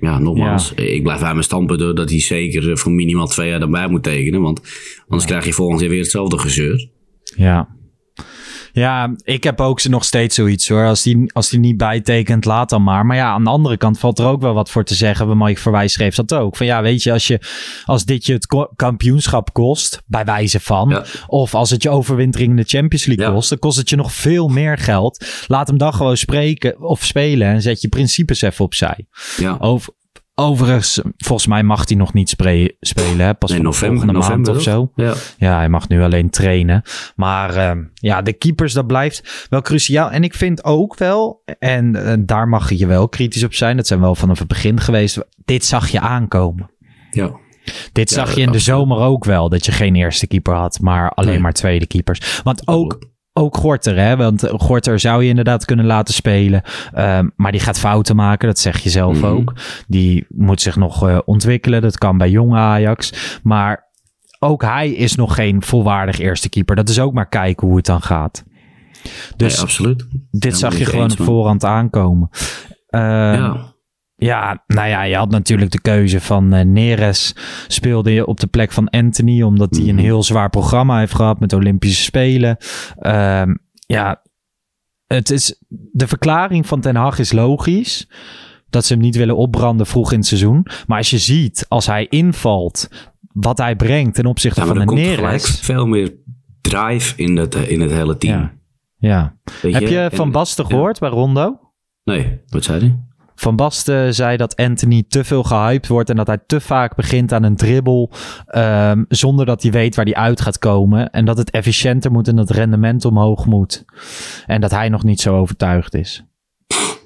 Ja, 0.00 0.18
nogmaals. 0.18 0.74
Ik 0.74 1.02
blijf 1.02 1.20
bij 1.20 1.32
mijn 1.32 1.44
standpunt 1.44 1.96
dat 1.96 2.10
hij 2.10 2.20
zeker 2.20 2.70
eh, 2.70 2.76
voor 2.76 2.92
minimaal 2.92 3.26
twee 3.26 3.48
jaar 3.48 3.60
erbij 3.60 3.88
moet 3.88 4.02
tekenen. 4.02 4.40
Want 4.40 4.60
anders 5.08 5.28
krijg 5.28 5.44
je 5.44 5.52
volgend 5.52 5.80
jaar 5.80 5.90
weer 5.90 6.00
hetzelfde 6.00 6.38
gezeur. 6.38 6.88
ja. 7.36 7.78
Ja, 8.72 9.14
ik 9.22 9.44
heb 9.44 9.60
ook 9.60 9.84
nog 9.84 10.04
steeds 10.04 10.34
zoiets 10.34 10.68
hoor. 10.68 10.86
Als 10.86 11.02
die, 11.02 11.32
als 11.32 11.48
die 11.48 11.58
niet 11.58 11.76
bijtekent, 11.76 12.44
laat 12.44 12.70
dan 12.70 12.82
maar. 12.82 13.06
Maar 13.06 13.16
ja, 13.16 13.30
aan 13.30 13.44
de 13.44 13.50
andere 13.50 13.76
kant 13.76 13.98
valt 13.98 14.18
er 14.18 14.26
ook 14.26 14.40
wel 14.40 14.54
wat 14.54 14.70
voor 14.70 14.84
te 14.84 14.94
zeggen. 14.94 15.38
Mike 15.38 15.60
Verwijs 15.60 15.92
schreef 15.92 16.14
dat 16.14 16.34
ook. 16.34 16.56
Van 16.56 16.66
ja, 16.66 16.82
weet 16.82 17.02
je, 17.02 17.12
als, 17.12 17.26
je, 17.26 17.40
als 17.84 18.04
dit 18.04 18.26
je 18.26 18.32
het 18.32 18.46
kampioenschap 18.76 19.52
kost, 19.52 20.02
bij 20.06 20.24
wijze 20.24 20.60
van. 20.60 20.88
Ja. 20.88 21.04
Of 21.26 21.54
als 21.54 21.70
het 21.70 21.82
je 21.82 21.90
overwintering 21.90 22.50
in 22.50 22.56
de 22.56 22.64
Champions 22.66 23.06
League 23.06 23.24
Ja. 23.26 23.32
kost, 23.32 23.48
dan 23.48 23.58
kost 23.58 23.78
het 23.78 23.88
je 23.90 23.96
nog 23.96 24.12
veel 24.12 24.48
meer 24.48 24.78
geld. 24.78 25.24
Laat 25.46 25.68
hem 25.68 25.78
dan 25.78 25.94
gewoon 25.94 26.16
spreken 26.16 26.80
of 26.80 27.04
spelen 27.04 27.48
en 27.48 27.62
zet 27.62 27.80
je 27.80 27.88
principes 27.88 28.42
even 28.42 28.64
opzij. 28.64 29.06
Ja. 29.36 29.56
Over, 29.60 29.92
overigens, 30.40 31.00
volgens 31.16 31.48
mij 31.48 31.62
mag 31.62 31.88
hij 31.88 31.96
nog 31.96 32.12
niet 32.12 32.28
spelen. 32.80 33.20
Hè? 33.26 33.34
Pas 33.34 33.52
van 33.52 33.62
november, 33.62 33.98
volgende 33.98 34.28
maand 34.28 34.48
of 34.48 34.62
zo. 34.62 34.92
Ja. 34.94 35.14
Ja, 35.38 35.56
hij 35.56 35.68
mag 35.68 35.88
nu 35.88 36.02
alleen 36.02 36.30
trainen. 36.30 36.82
Maar 37.16 37.54
ehm, 37.54 37.82
ja, 37.94 38.22
de 38.22 38.32
keepers, 38.32 38.72
dat 38.72 38.86
blijft 38.86 39.46
wel 39.50 39.60
cruciaal. 39.62 40.10
En 40.10 40.24
ik 40.24 40.34
vind 40.34 40.64
ook 40.64 40.96
wel, 40.98 41.42
en 41.58 41.96
eh, 42.06 42.14
daar 42.20 42.48
mag 42.48 42.70
je 42.72 42.86
wel 42.86 43.08
kritisch 43.08 43.44
op 43.44 43.54
zijn. 43.54 43.76
Dat 43.76 43.86
zijn 43.86 44.00
wel 44.00 44.14
vanaf 44.14 44.38
het 44.38 44.48
begin 44.48 44.80
geweest. 44.80 45.18
Dit 45.44 45.64
zag 45.64 45.88
je 45.88 46.00
aankomen. 46.00 46.70
ja. 47.10 47.30
Dit 47.92 48.10
Ja, 48.10 48.16
zag 48.16 48.34
je 48.34 48.40
in 48.40 48.52
de 48.52 48.58
zomer 48.58 48.98
ook 48.98 49.24
wel. 49.24 49.48
Dat 49.48 49.64
je 49.66 49.72
geen 49.72 49.94
eerste 49.96 50.26
keeper 50.26 50.54
had, 50.54 50.80
maar 50.80 51.10
alleen 51.10 51.30
Nee. 51.30 51.40
maar 51.40 51.52
tweede 51.52 51.86
keepers. 51.86 52.40
Want 52.42 52.68
ook, 52.68 52.98
ook 53.40 53.56
Gorter, 53.56 53.96
hè. 53.98 54.16
Want 54.16 54.44
Gorter 54.48 55.00
zou 55.00 55.22
je 55.22 55.28
inderdaad 55.28 55.64
kunnen 55.64 55.86
laten 55.86 56.14
spelen. 56.14 56.62
Ehm, 56.92 57.28
maar 57.36 57.52
die 57.52 57.60
gaat 57.60 57.78
fouten 57.78 58.16
maken, 58.16 58.48
dat 58.48 58.58
zeg 58.58 58.78
je 58.78 58.90
zelf 58.90 59.16
Mhm. 59.16 59.26
ook. 59.26 59.52
Die 59.88 60.26
moet 60.28 60.60
zich 60.60 60.76
nog 60.76 61.08
eh, 61.08 61.18
ontwikkelen. 61.24 61.82
Dat 61.82 61.98
kan 61.98 62.18
bij 62.18 62.30
jonge 62.30 62.58
Ajax. 62.58 63.12
Maar 63.42 63.88
ook 64.38 64.62
hij 64.62 64.90
is 64.90 65.14
nog 65.14 65.34
geen 65.34 65.62
volwaardig 65.62 66.18
eerste 66.18 66.48
keeper. 66.48 66.76
Dat 66.76 66.88
is 66.88 67.00
ook 67.00 67.12
maar 67.12 67.28
kijken 67.28 67.66
hoe 67.66 67.76
het 67.76 67.86
dan 67.86 68.02
gaat. 68.02 68.44
Dus 69.36 69.52
Nee, 69.54 69.62
absoluut. 69.62 70.06
dit 70.30 70.58
zag 70.58 70.78
je 70.78 70.84
gewoon 70.84 71.10
op 71.10 71.22
voorhand 71.22 71.64
aankomen. 71.64 72.28
Ehm, 72.88 73.02
ja. 73.34 73.69
Ja, 74.22 74.64
nou 74.66 74.88
ja, 74.88 75.02
je 75.02 75.16
had 75.16 75.30
natuurlijk 75.30 75.70
de 75.70 75.80
keuze 75.80 76.20
van 76.20 76.52
eh, 76.52 76.64
Neres 76.64 77.34
speelde 77.66 78.12
je 78.12 78.26
op 78.26 78.40
de 78.40 78.46
plek 78.46 78.72
van 78.72 78.88
Anthony, 78.88 79.42
omdat 79.42 79.76
hij 79.76 79.88
een 79.88 79.94
Mhm. 79.94 80.04
heel 80.04 80.22
zwaar 80.22 80.50
programma 80.50 80.98
heeft 80.98 81.14
gehad 81.14 81.40
met 81.40 81.52
Olympische 81.52 82.02
Spelen. 82.02 82.56
Ehm, 82.98 83.54
ja, 83.86 84.22
het 85.06 85.30
is, 85.30 85.62
de 85.92 86.06
verklaring 86.08 86.66
van 86.66 86.80
Ten 86.80 86.96
Hag 86.96 87.18
is 87.18 87.32
logisch. 87.32 88.10
Dat 88.70 88.84
ze 88.84 88.92
hem 88.92 89.02
niet 89.02 89.16
willen 89.16 89.36
opbranden 89.36 89.86
vroeg 89.86 90.12
in 90.12 90.18
het 90.18 90.26
seizoen. 90.26 90.66
Maar 90.86 90.98
als 90.98 91.10
je 91.10 91.18
ziet, 91.18 91.64
als 91.68 91.86
hij 91.86 92.06
invalt, 92.08 92.88
wat 93.32 93.58
hij 93.58 93.76
brengt 93.76 94.14
ten 94.14 94.26
opzichte 94.26 94.60
ja, 94.60 94.66
van 94.66 94.78
de 94.78 94.84
komt 94.84 95.00
gelijk 95.00 95.20
Neres. 95.20 95.60
veel 95.60 95.86
meer 95.86 96.14
drive 96.60 97.16
in 97.16 97.36
het, 97.36 97.54
in 97.54 97.80
het 97.80 97.90
hele 97.90 98.16
team. 98.16 98.50
Ja. 98.98 99.36
Heb 99.60 99.82
je 99.88 99.98
En- 99.98 100.12
Van 100.16 100.30
Basten 100.30 100.64
ja. 100.64 100.70
gehoord 100.70 100.98
bij 100.98 101.08
Rondo? 101.10 101.60
Nee, 102.04 102.40
wat 102.46 102.64
zei 102.64 102.80
hij? 102.80 103.08
Van 103.40 103.56
Basten 103.56 104.14
zei 104.14 104.36
dat 104.36 104.56
Anthony 104.56 105.04
te 105.08 105.24
veel 105.24 105.42
gehyped 105.42 105.86
wordt 105.86 106.10
en 106.10 106.16
dat 106.16 106.26
hij 106.26 106.38
te 106.46 106.60
vaak 106.60 106.96
begint 106.96 107.32
aan 107.32 107.42
een 107.42 107.56
dribbel 107.56 108.10
ehm, 108.46 109.04
zonder 109.08 109.46
dat 109.46 109.62
hij 109.62 109.70
weet 109.70 109.96
waar 109.96 110.04
hij 110.04 110.14
uit 110.14 110.40
gaat 110.40 110.58
komen. 110.58 111.10
En 111.10 111.24
dat 111.24 111.38
het 111.38 111.50
efficiënter 111.50 112.10
moet 112.10 112.28
en 112.28 112.36
dat 112.36 112.48
het 112.48 112.56
rendement 112.56 113.04
omhoog 113.04 113.46
moet. 113.46 113.84
En 114.46 114.60
dat 114.60 114.70
hij 114.70 114.88
nog 114.88 115.04
niet 115.04 115.20
zo 115.20 115.36
overtuigd 115.36 115.94
is. 115.94 116.24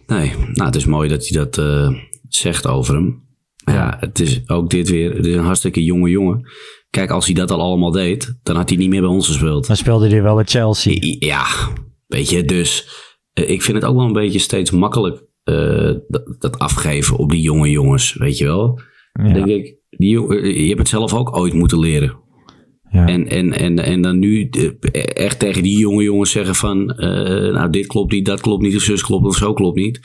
Nee, 0.07 0.33
nou, 0.37 0.67
het 0.67 0.75
is 0.75 0.85
mooi 0.85 1.09
dat 1.09 1.29
hij 1.29 1.39
dat 1.45 1.59
eh, 1.59 1.99
zegt 2.29 2.67
over 2.67 2.95
hem. 2.95 3.23
Ja, 3.65 3.97
het 4.01 4.21
is 4.21 4.49
ook 4.49 4.71
dit 4.71 4.89
weer. 4.89 5.17
Het 5.17 5.27
is 5.27 5.35
een 5.35 5.45
hartstikke 5.45 5.85
jonge 5.85 6.11
jongen. 6.11 6.51
Kijk, 6.91 7.11
als 7.11 7.27
hij 7.27 7.35
dat 7.35 7.51
al 7.51 7.61
allemaal 7.61 7.91
deed, 7.91 8.39
dan 8.43 8.57
had 8.57 8.69
hij 8.69 8.79
niet 8.79 8.89
meer 8.89 9.01
bij 9.01 9.11
ons 9.11 9.27
gespeeld. 9.27 9.67
Dan 9.67 9.77
speelde 9.77 10.09
hij 10.09 10.23
wel 10.23 10.35
bij 10.35 10.45
Chelsea. 10.45 10.97
Ja, 11.19 11.47
weet 12.07 12.31
je, 12.31 12.45
dus 12.45 12.89
eh, 13.33 13.51
ik 13.51 13.63
vind 13.63 13.77
het 13.77 13.87
ook 13.87 13.97
wel 13.97 14.07
een 14.07 14.13
beetje 14.13 14.39
steeds 14.39 14.71
makkelijk 14.71 15.33
eh, 15.45 15.93
dat, 16.09 16.37
dat 16.39 16.59
afgeven 16.59 17.17
op 17.17 17.31
die 17.31 17.43
jonge 17.43 17.71
jongens, 17.71 18.15
weet 18.15 18.39
je 18.39 18.45
wel. 18.45 18.81
Ja. 19.13 19.33
denk 19.33 19.47
ik, 19.47 19.77
die, 19.91 20.29
eh, 20.29 20.61
je 20.61 20.67
hebt 20.67 20.79
het 20.79 20.89
zelf 20.89 21.15
ook 21.15 21.37
ooit 21.37 21.53
moeten 21.53 21.79
leren. 21.79 22.23
Ja. 22.91 23.07
En, 23.07 23.29
en, 23.29 23.53
en, 23.53 23.79
en 23.79 24.03
dan 24.03 24.19
nu 24.19 24.49
eh, 24.49 24.71
echt 25.05 25.39
tegen 25.39 25.63
die 25.63 25.79
jonge 25.79 26.03
jongens 26.03 26.31
zeggen 26.31 26.55
van, 26.55 26.85
nou 27.53 27.71
dit 27.71 27.87
klopt 27.87 28.13
niet, 28.13 28.27
dat 28.27 28.41
klopt 28.41 28.63
niet, 28.63 28.77
of 28.77 28.83
zus 28.83 29.03
klopt 29.03 29.27
of 29.27 29.37
zo 29.37 29.53
klopt 29.53 29.77
niet. 29.77 30.01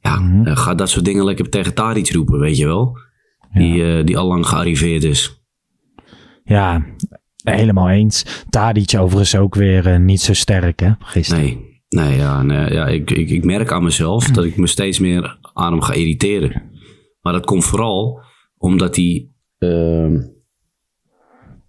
Ja, 0.00 0.42
eh, 0.44 0.56
ga 0.56 0.74
dat 0.74 0.90
soort 0.90 1.04
dingen 1.04 1.24
lekker 1.24 1.48
tegen 1.48 1.74
Tadic 1.74 2.12
roepen, 2.12 2.38
weet 2.38 2.56
je 2.56 2.66
wel. 2.66 2.98
Die, 3.52 3.84
eh, 3.84 4.04
die 4.04 4.18
al 4.18 4.26
lang 4.26 4.46
gearriveerd 4.46 5.04
is. 5.04 5.42
ja, 6.44 6.84
helemaal 7.44 7.88
eens. 7.88 8.44
Tadic 8.50 8.94
overigens 8.98 9.36
ook 9.36 9.54
weer 9.54 10.00
niet 10.00 10.20
zo 10.20 10.34
sterk 10.34 10.80
hè, 10.80 10.92
gisteren. 10.98 11.44
Nee, 11.44 11.69
nee, 11.90 12.16
ja, 12.16 12.42
nee, 12.42 12.72
ja 12.72 12.86
ik, 12.86 13.10
ik, 13.10 13.30
ik 13.30 13.44
merk 13.44 13.72
aan 13.72 13.82
mezelf 13.82 14.26
dat 14.26 14.44
ik 14.44 14.56
me 14.56 14.66
steeds 14.66 14.98
meer 14.98 15.38
aan 15.52 15.72
hem 15.72 15.82
ga 15.82 15.92
irriteren. 15.92 16.70
Maar 17.20 17.32
dat 17.32 17.44
komt 17.44 17.64
vooral 17.64 18.20
omdat 18.56 18.96
hij... 18.96 19.28
ehm, 19.58 20.20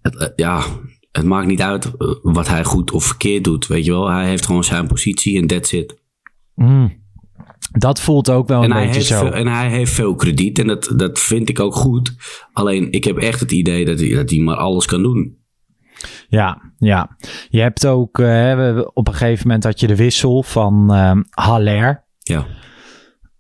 het, 0.01 0.15
eh, 0.15 0.27
ja, 0.35 0.63
het 1.11 1.25
maakt 1.25 1.47
niet 1.47 1.61
uit 1.61 1.85
eh, 1.85 1.91
wat 2.21 2.47
hij 2.47 2.63
goed 2.63 2.91
of 2.91 3.03
verkeerd 3.03 3.43
doet, 3.43 3.67
weet 3.67 3.85
je 3.85 3.91
wel. 3.91 4.09
Hij 4.09 4.27
heeft 4.27 4.45
gewoon 4.45 4.63
zijn 4.63 4.87
positie 4.87 5.37
en 5.37 5.47
that's 5.47 5.71
it. 5.71 6.01
Mm. 6.55 6.99
Dat 7.71 8.01
voelt 8.01 8.29
ook 8.29 8.47
wel 8.47 8.63
En 8.63 8.71
een 8.71 8.85
beetje 8.85 9.01
zo. 9.01 9.19
veel, 9.19 9.33
en 9.33 9.47
hij 9.47 9.69
heeft 9.69 9.91
veel 9.91 10.15
krediet 10.15 10.59
en 10.59 10.67
dat, 10.67 10.93
dat 10.95 11.19
vind 11.19 11.49
ik 11.49 11.59
ook 11.59 11.75
goed. 11.75 12.15
Alleen 12.53 12.91
ik 12.91 13.03
heb 13.03 13.17
echt 13.17 13.39
het 13.39 13.51
idee 13.51 13.85
dat 13.85 13.99
hij, 13.99 14.09
dat 14.09 14.29
hij 14.29 14.39
maar 14.39 14.55
alles 14.55 14.85
kan 14.85 15.01
doen. 15.01 15.37
Ja, 16.27 16.61
ja. 16.77 17.15
Je 17.49 17.61
hebt 17.61 17.85
ook, 17.87 18.19
eh, 18.19 18.79
op 18.93 19.07
een 19.07 19.13
gegeven 19.13 19.47
moment 19.47 19.63
had 19.63 19.79
je 19.79 19.87
de 19.87 19.95
wissel 19.95 20.43
van 20.43 20.93
ehm 20.93 21.21
Haller. 21.29 22.03
Ja. 22.19 22.45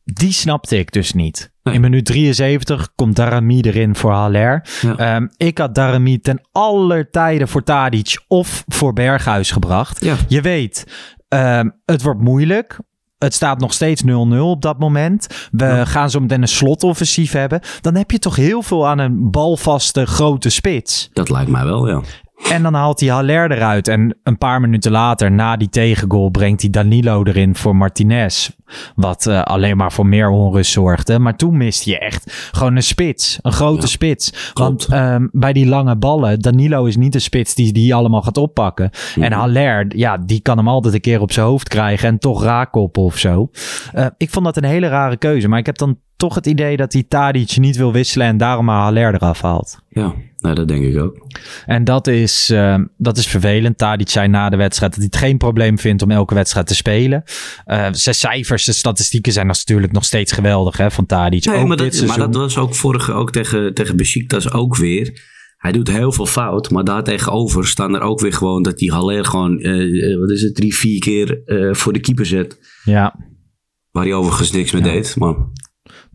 Die 0.03 0.31
snapte 0.31 0.77
ik 0.77 0.91
dus 0.91 1.13
niet. 1.13 1.51
Nee. 1.63 1.73
In 1.73 1.81
minuut 1.81 2.05
73 2.05 2.89
komt 2.95 3.15
Darami 3.15 3.61
erin 3.61 3.95
voor 3.95 4.11
Haller. 4.11 4.65
Ja. 4.81 4.95
Ehm, 4.95 5.27
ik 5.37 5.57
had 5.57 5.75
Darami 5.75 6.19
ten 6.19 6.41
aller 6.51 7.09
tijde 7.09 7.47
voor 7.47 7.63
Tadic 7.63 8.23
of 8.27 8.63
voor 8.67 8.93
Berghuis 8.93 9.51
gebracht. 9.51 10.03
Ja. 10.03 10.15
Je 10.27 10.41
weet, 10.41 10.87
ehm, 11.27 11.69
het 11.85 12.01
wordt 12.01 12.21
moeilijk. 12.21 12.79
Het 13.17 13.33
staat 13.33 13.59
nog 13.59 13.73
steeds 13.73 14.03
0-0 14.03 14.49
op 14.49 14.61
dat 14.61 14.79
moment. 14.79 15.27
We 15.51 15.81
gaan 15.85 16.09
zo 16.09 16.19
meteen 16.19 16.41
een 16.41 16.47
slotoffensief 16.47 17.31
hebben. 17.31 17.59
Dan 17.81 17.95
heb 17.95 18.11
je 18.11 18.19
toch 18.19 18.35
heel 18.35 18.61
veel 18.61 18.87
aan 18.87 18.99
een 18.99 19.31
balvaste 19.31 20.05
grote 20.05 20.49
spits. 20.49 21.09
Dat 21.13 21.29
lijkt 21.29 21.49
mij 21.49 21.63
wel, 21.65 21.87
ja. 21.87 22.01
En 22.49 22.63
dan 22.63 22.73
haalt 22.73 22.99
hij 22.99 23.09
Haller 23.09 23.51
eruit. 23.51 23.87
En 23.87 24.17
een 24.23 24.37
paar 24.37 24.61
minuten 24.61 24.91
later, 24.91 25.31
na 25.31 25.57
die 25.57 25.69
tegengoal, 25.69 26.29
brengt 26.29 26.61
hij 26.61 26.69
Danilo 26.69 27.23
erin 27.23 27.55
voor 27.55 27.75
Martinez. 27.75 28.49
Wat 28.95 29.25
eh, 29.25 29.41
alleen 29.41 29.77
maar 29.77 29.91
voor 29.91 30.05
meer 30.05 30.29
onrust 30.29 30.71
zorgde. 30.71 31.19
Maar 31.19 31.35
toen 31.35 31.57
miste 31.57 31.89
je 31.89 31.99
echt 31.99 32.49
gewoon 32.51 32.75
een 32.75 32.83
spits. 32.83 33.39
Een 33.41 33.51
grote 33.51 33.81
Ja, 33.81 33.87
spits. 33.87 34.51
Want 34.53 34.85
ehm, 34.85 35.27
bij 35.31 35.53
die 35.53 35.67
lange 35.67 35.95
ballen, 35.95 36.39
Danilo 36.39 36.85
is 36.85 36.95
niet 36.95 37.13
de 37.13 37.19
spits 37.19 37.55
die 37.55 37.73
die 37.73 37.95
allemaal 37.95 38.21
gaat 38.21 38.37
oppakken. 38.37 38.89
Mhm. 39.15 39.23
En 39.23 39.31
Haller, 39.31 39.85
ja, 39.95 40.17
die 40.17 40.41
kan 40.41 40.57
hem 40.57 40.67
altijd 40.67 40.93
een 40.93 41.01
keer 41.01 41.21
op 41.21 41.31
zijn 41.31 41.45
hoofd 41.45 41.67
krijgen 41.67 42.07
en 42.09 42.19
toch 42.19 42.43
raakkoppen 42.43 43.03
of 43.03 43.17
zo. 43.17 43.49
Eh, 43.93 44.05
ik 44.17 44.29
vond 44.29 44.45
dat 44.45 44.57
een 44.57 44.63
hele 44.63 44.87
rare 44.87 45.17
keuze. 45.17 45.47
Maar 45.47 45.59
ik 45.59 45.65
heb 45.65 45.77
dan 45.77 45.97
toch 46.15 46.35
het 46.35 46.45
idee 46.45 46.77
dat 46.77 46.93
hij 46.93 47.03
Tadic 47.03 47.57
niet 47.57 47.77
wil 47.77 47.91
wisselen 47.91 48.27
en 48.27 48.37
daarom 48.37 48.65
maar 48.65 48.81
Haller 48.81 49.13
eraf 49.13 49.41
haalt. 49.41 49.79
Ja, 49.89 50.13
nou, 50.41 50.55
dat 50.55 50.67
denk 50.67 50.83
ik 50.83 50.99
ook. 50.99 51.27
En 51.65 51.83
dat 51.83 52.07
is, 52.07 52.49
eh, 52.49 52.79
dat 52.97 53.17
is 53.17 53.27
vervelend. 53.27 53.77
Tadic 53.77 54.09
zei 54.09 54.27
na 54.27 54.49
de 54.49 54.55
wedstrijd 54.55 54.91
dat 54.91 55.01
hij 55.01 55.09
het 55.11 55.21
geen 55.21 55.37
probleem 55.37 55.79
vindt 55.79 56.01
om 56.01 56.11
elke 56.11 56.33
wedstrijd 56.33 56.67
te 56.67 56.75
spelen. 56.75 57.23
Zijn 57.91 58.15
cijfers, 58.15 58.65
de 58.65 58.73
statistieken 58.73 59.31
zijn 59.31 59.47
natuurlijk 59.47 59.91
nog 59.93 60.05
steeds 60.05 60.31
geweldig 60.31 60.77
hè, 60.77 60.91
van 60.91 61.05
Tadic. 61.05 61.45
Nee, 61.45 61.55
ook 61.55 61.67
maar, 61.67 61.77
dit 61.77 61.99
dat, 61.99 62.07
maar 62.07 62.17
dat 62.17 62.35
was 62.35 62.57
ook 62.57 62.75
vorige 62.75 63.11
ook 63.11 63.31
tegen, 63.31 63.73
tegen 63.73 63.97
Besiktas 63.97 64.51
ook 64.51 64.77
weer. 64.77 65.29
Hij 65.57 65.71
doet 65.71 65.87
heel 65.87 66.11
veel 66.11 66.25
fout, 66.25 66.69
maar 66.69 66.83
daartegenover 66.83 67.67
staan 67.67 67.95
er 67.95 68.01
ook 68.01 68.19
weer 68.19 68.33
gewoon 68.33 68.63
dat 68.63 68.77
die 68.77 68.91
Haller 68.91 69.25
gewoon, 69.25 69.59
eh, 69.59 70.11
eh, 70.11 70.19
wat 70.19 70.29
is 70.29 70.41
het, 70.41 70.55
drie, 70.55 70.75
vier 70.75 70.99
keer 70.99 71.41
voor 71.71 71.93
de 71.93 71.99
keeper 71.99 72.25
zet. 72.25 72.59
Ja, 72.83 73.15
Waar 73.91 74.03
hij 74.03 74.13
overigens 74.13 74.51
niks 74.51 74.71
mee 74.71 74.81
deed. 74.81 75.15
Maar 75.15 75.35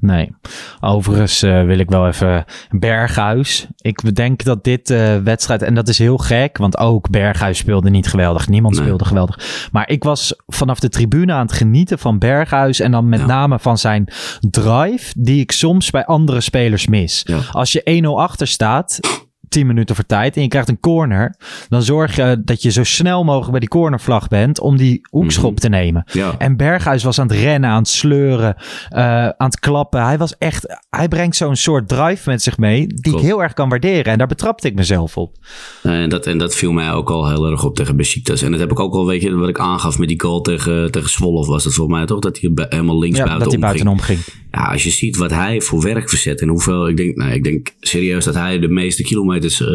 nee. 0.00 0.33
Overigens 0.80 1.42
eh, 1.42 1.62
wil 1.64 1.78
ik 1.78 1.90
wel 1.90 2.06
even 2.06 2.45
Berghuis. 2.71 3.66
Ik 3.76 4.14
denk 4.14 4.45
dat 4.45 4.64
dit 4.64 4.90
eh, 4.90 5.16
wedstrijd, 5.16 5.62
en 5.62 5.75
dat 5.75 5.88
is 5.88 5.99
heel 5.99 6.16
gek, 6.18 6.59
want 6.59 6.78
ook 6.78 7.11
Berghuis 7.11 7.59
speelde 7.59 7.90
niet 7.90 8.06
geweldig. 8.09 8.49
Niemand 8.49 8.75
Nee. 8.75 8.85
speelde 8.85 9.04
geweldig. 9.04 9.68
Maar 9.73 9.88
ik 9.88 10.04
was 10.04 10.35
vanaf 10.47 10.80
de 10.80 10.88
tribune 10.88 11.33
aan 11.33 11.47
het 11.47 11.52
genieten 11.52 11.99
van 11.99 12.18
Berghuis 12.18 12.80
en 12.80 12.90
dan 12.90 13.09
met 13.09 13.21
Ja. 13.21 13.26
name 13.26 13.59
van 13.59 13.78
zijn 13.78 14.09
drive, 14.50 15.14
die 15.18 15.40
ik 15.40 15.52
soms 15.52 15.90
bij 15.90 16.04
andere 16.06 16.40
spelers 16.40 16.87
mis. 16.87 17.21
Ja. 17.25 17.38
Als 17.52 17.73
je 17.73 17.80
1-0 17.85 18.21
achter 18.21 18.47
staat, 18.47 19.00
10 19.48 19.66
minuten 19.66 19.94
voor 19.94 20.06
tijd 20.06 20.36
en 20.36 20.42
je 20.42 20.48
krijgt 20.48 20.68
een 20.68 20.80
corner, 20.80 21.34
dan 21.68 21.82
zorg 21.82 22.16
je 22.16 22.42
dat 22.44 22.62
je 22.62 22.70
zo 22.70 22.84
snel 22.84 23.24
mogelijk 23.24 23.50
bij 23.50 23.60
die 23.60 23.68
cornervlag 23.68 24.28
bent 24.28 24.60
om 24.60 24.76
die 24.76 25.00
hoekschop 25.10 25.50
Mhm. 25.50 25.60
te 25.60 25.68
nemen. 25.68 26.04
ja, 26.12 26.34
En 26.38 26.56
Berghuis 26.56 27.02
was 27.04 27.18
aan 27.18 27.26
het 27.28 27.36
rennen, 27.36 27.71
aan 27.71 27.78
het 27.78 27.88
sleuren, 27.88 28.56
eh, 28.88 29.02
aan 29.28 29.47
het 29.47 29.58
klappen. 29.60 30.04
Hij 30.04 30.18
was 30.18 30.38
echt, 30.38 30.80
hij 30.90 31.08
brengt 31.08 31.36
zo'n 31.36 31.56
soort 31.56 31.88
drive 31.88 32.30
met 32.30 32.42
zich 32.42 32.58
mee 32.58 32.86
die 32.86 33.00
Klopt. 33.00 33.18
ik 33.18 33.25
heel 33.25 33.42
erg 33.42 33.52
kan 33.52 33.68
waarderen. 33.68 34.04
En 34.12 34.18
daar 34.18 34.26
betrapte 34.26 34.68
ik 34.68 34.75
mezelf 34.75 35.16
op. 35.16 35.36
en 35.82 36.08
dat, 36.08 36.26
en 36.26 36.38
dat 36.38 36.54
viel 36.54 36.73
mij 36.73 36.92
ook 36.92 37.10
al 37.10 37.28
heel 37.28 37.50
erg 37.50 37.64
op 37.64 37.75
tegen 37.76 37.97
Besiktas. 37.97 38.42
En 38.42 38.50
dat 38.50 38.60
heb 38.60 38.71
ik 38.71 38.80
ook 38.80 38.94
al, 38.94 39.06
weet 39.06 39.23
je, 39.23 39.34
wat 39.34 39.49
ik 39.49 39.58
aangaf 39.58 39.99
met 39.99 40.08
die 40.08 40.21
goal 40.21 40.40
tegen, 40.40 40.90
tegen 40.90 41.10
Zwolle 41.10 41.47
was 41.47 41.64
het 41.64 41.75
volgens 41.75 41.97
mij 41.97 42.06
toch? 42.06 42.18
Dat 42.21 42.38
hij 42.40 42.50
helemaal 42.68 42.99
links 42.99 43.16
Ja, 43.18 43.25
buiten 43.25 43.44
dat 43.44 43.52
hij 43.52 43.62
buitenom 43.62 43.99
ging. 44.00 44.18
Ja, 44.56 44.62
als 44.62 44.82
je 44.82 44.90
ziet 44.90 45.16
wat 45.16 45.30
hij 45.30 45.60
voor 45.60 45.82
werk 45.82 46.08
verzet 46.08 46.40
en 46.40 46.49
hoeveel, 46.49 46.88
ik 46.88 46.97
denk, 46.97 47.16
nou, 47.16 47.32
ik 47.32 47.45
denk 47.45 47.75
serieus 47.80 48.25
dat 48.25 48.34
hij 48.34 48.58
de 48.58 48.69
meeste 48.69 49.02
kilometers 49.02 49.60
eh, 49.60 49.69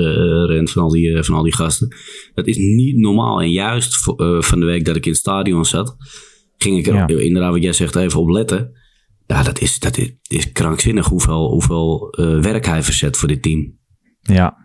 rent 0.46 0.72
van 0.72 0.82
al, 0.84 0.90
die, 0.90 1.14
eh, 1.14 1.24
van 1.24 1.36
al 1.36 1.44
die 1.44 1.56
gasten. 1.56 1.96
Dat 2.34 2.48
is 2.48 2.58
niet 2.58 2.98
normaal. 2.98 3.42
En 3.42 3.52
juist 3.52 4.08
eh, 4.08 4.42
van 4.42 4.60
de 4.60 4.66
week 4.66 4.86
dat 4.86 4.96
ik 4.96 5.06
in 5.06 5.12
het 5.12 5.20
stadion 5.20 5.66
zat, 5.66 5.96
ging 6.58 6.78
ik 6.78 6.88
er 6.88 6.94
Ja. 6.94 7.08
inderdaad, 7.08 7.52
wat 7.52 7.64
jij 7.64 7.74
zegt, 7.74 7.96
even 7.96 8.20
op 8.20 8.30
letten. 8.30 8.72
Ja, 9.28 9.44
dat 9.44 9.60
is, 9.60 9.80
dat 9.80 9.98
is, 9.98 10.12
is 10.28 10.52
krankzinnig 10.52 11.06
hoeveel, 11.08 11.50
hoeveel 11.50 12.10
eh, 12.10 12.40
werk 12.40 12.66
hij 12.66 12.84
verzet 12.84 13.18
voor 13.18 13.28
dit 13.28 13.42
team. 13.42 13.78
Ja. 14.22 14.58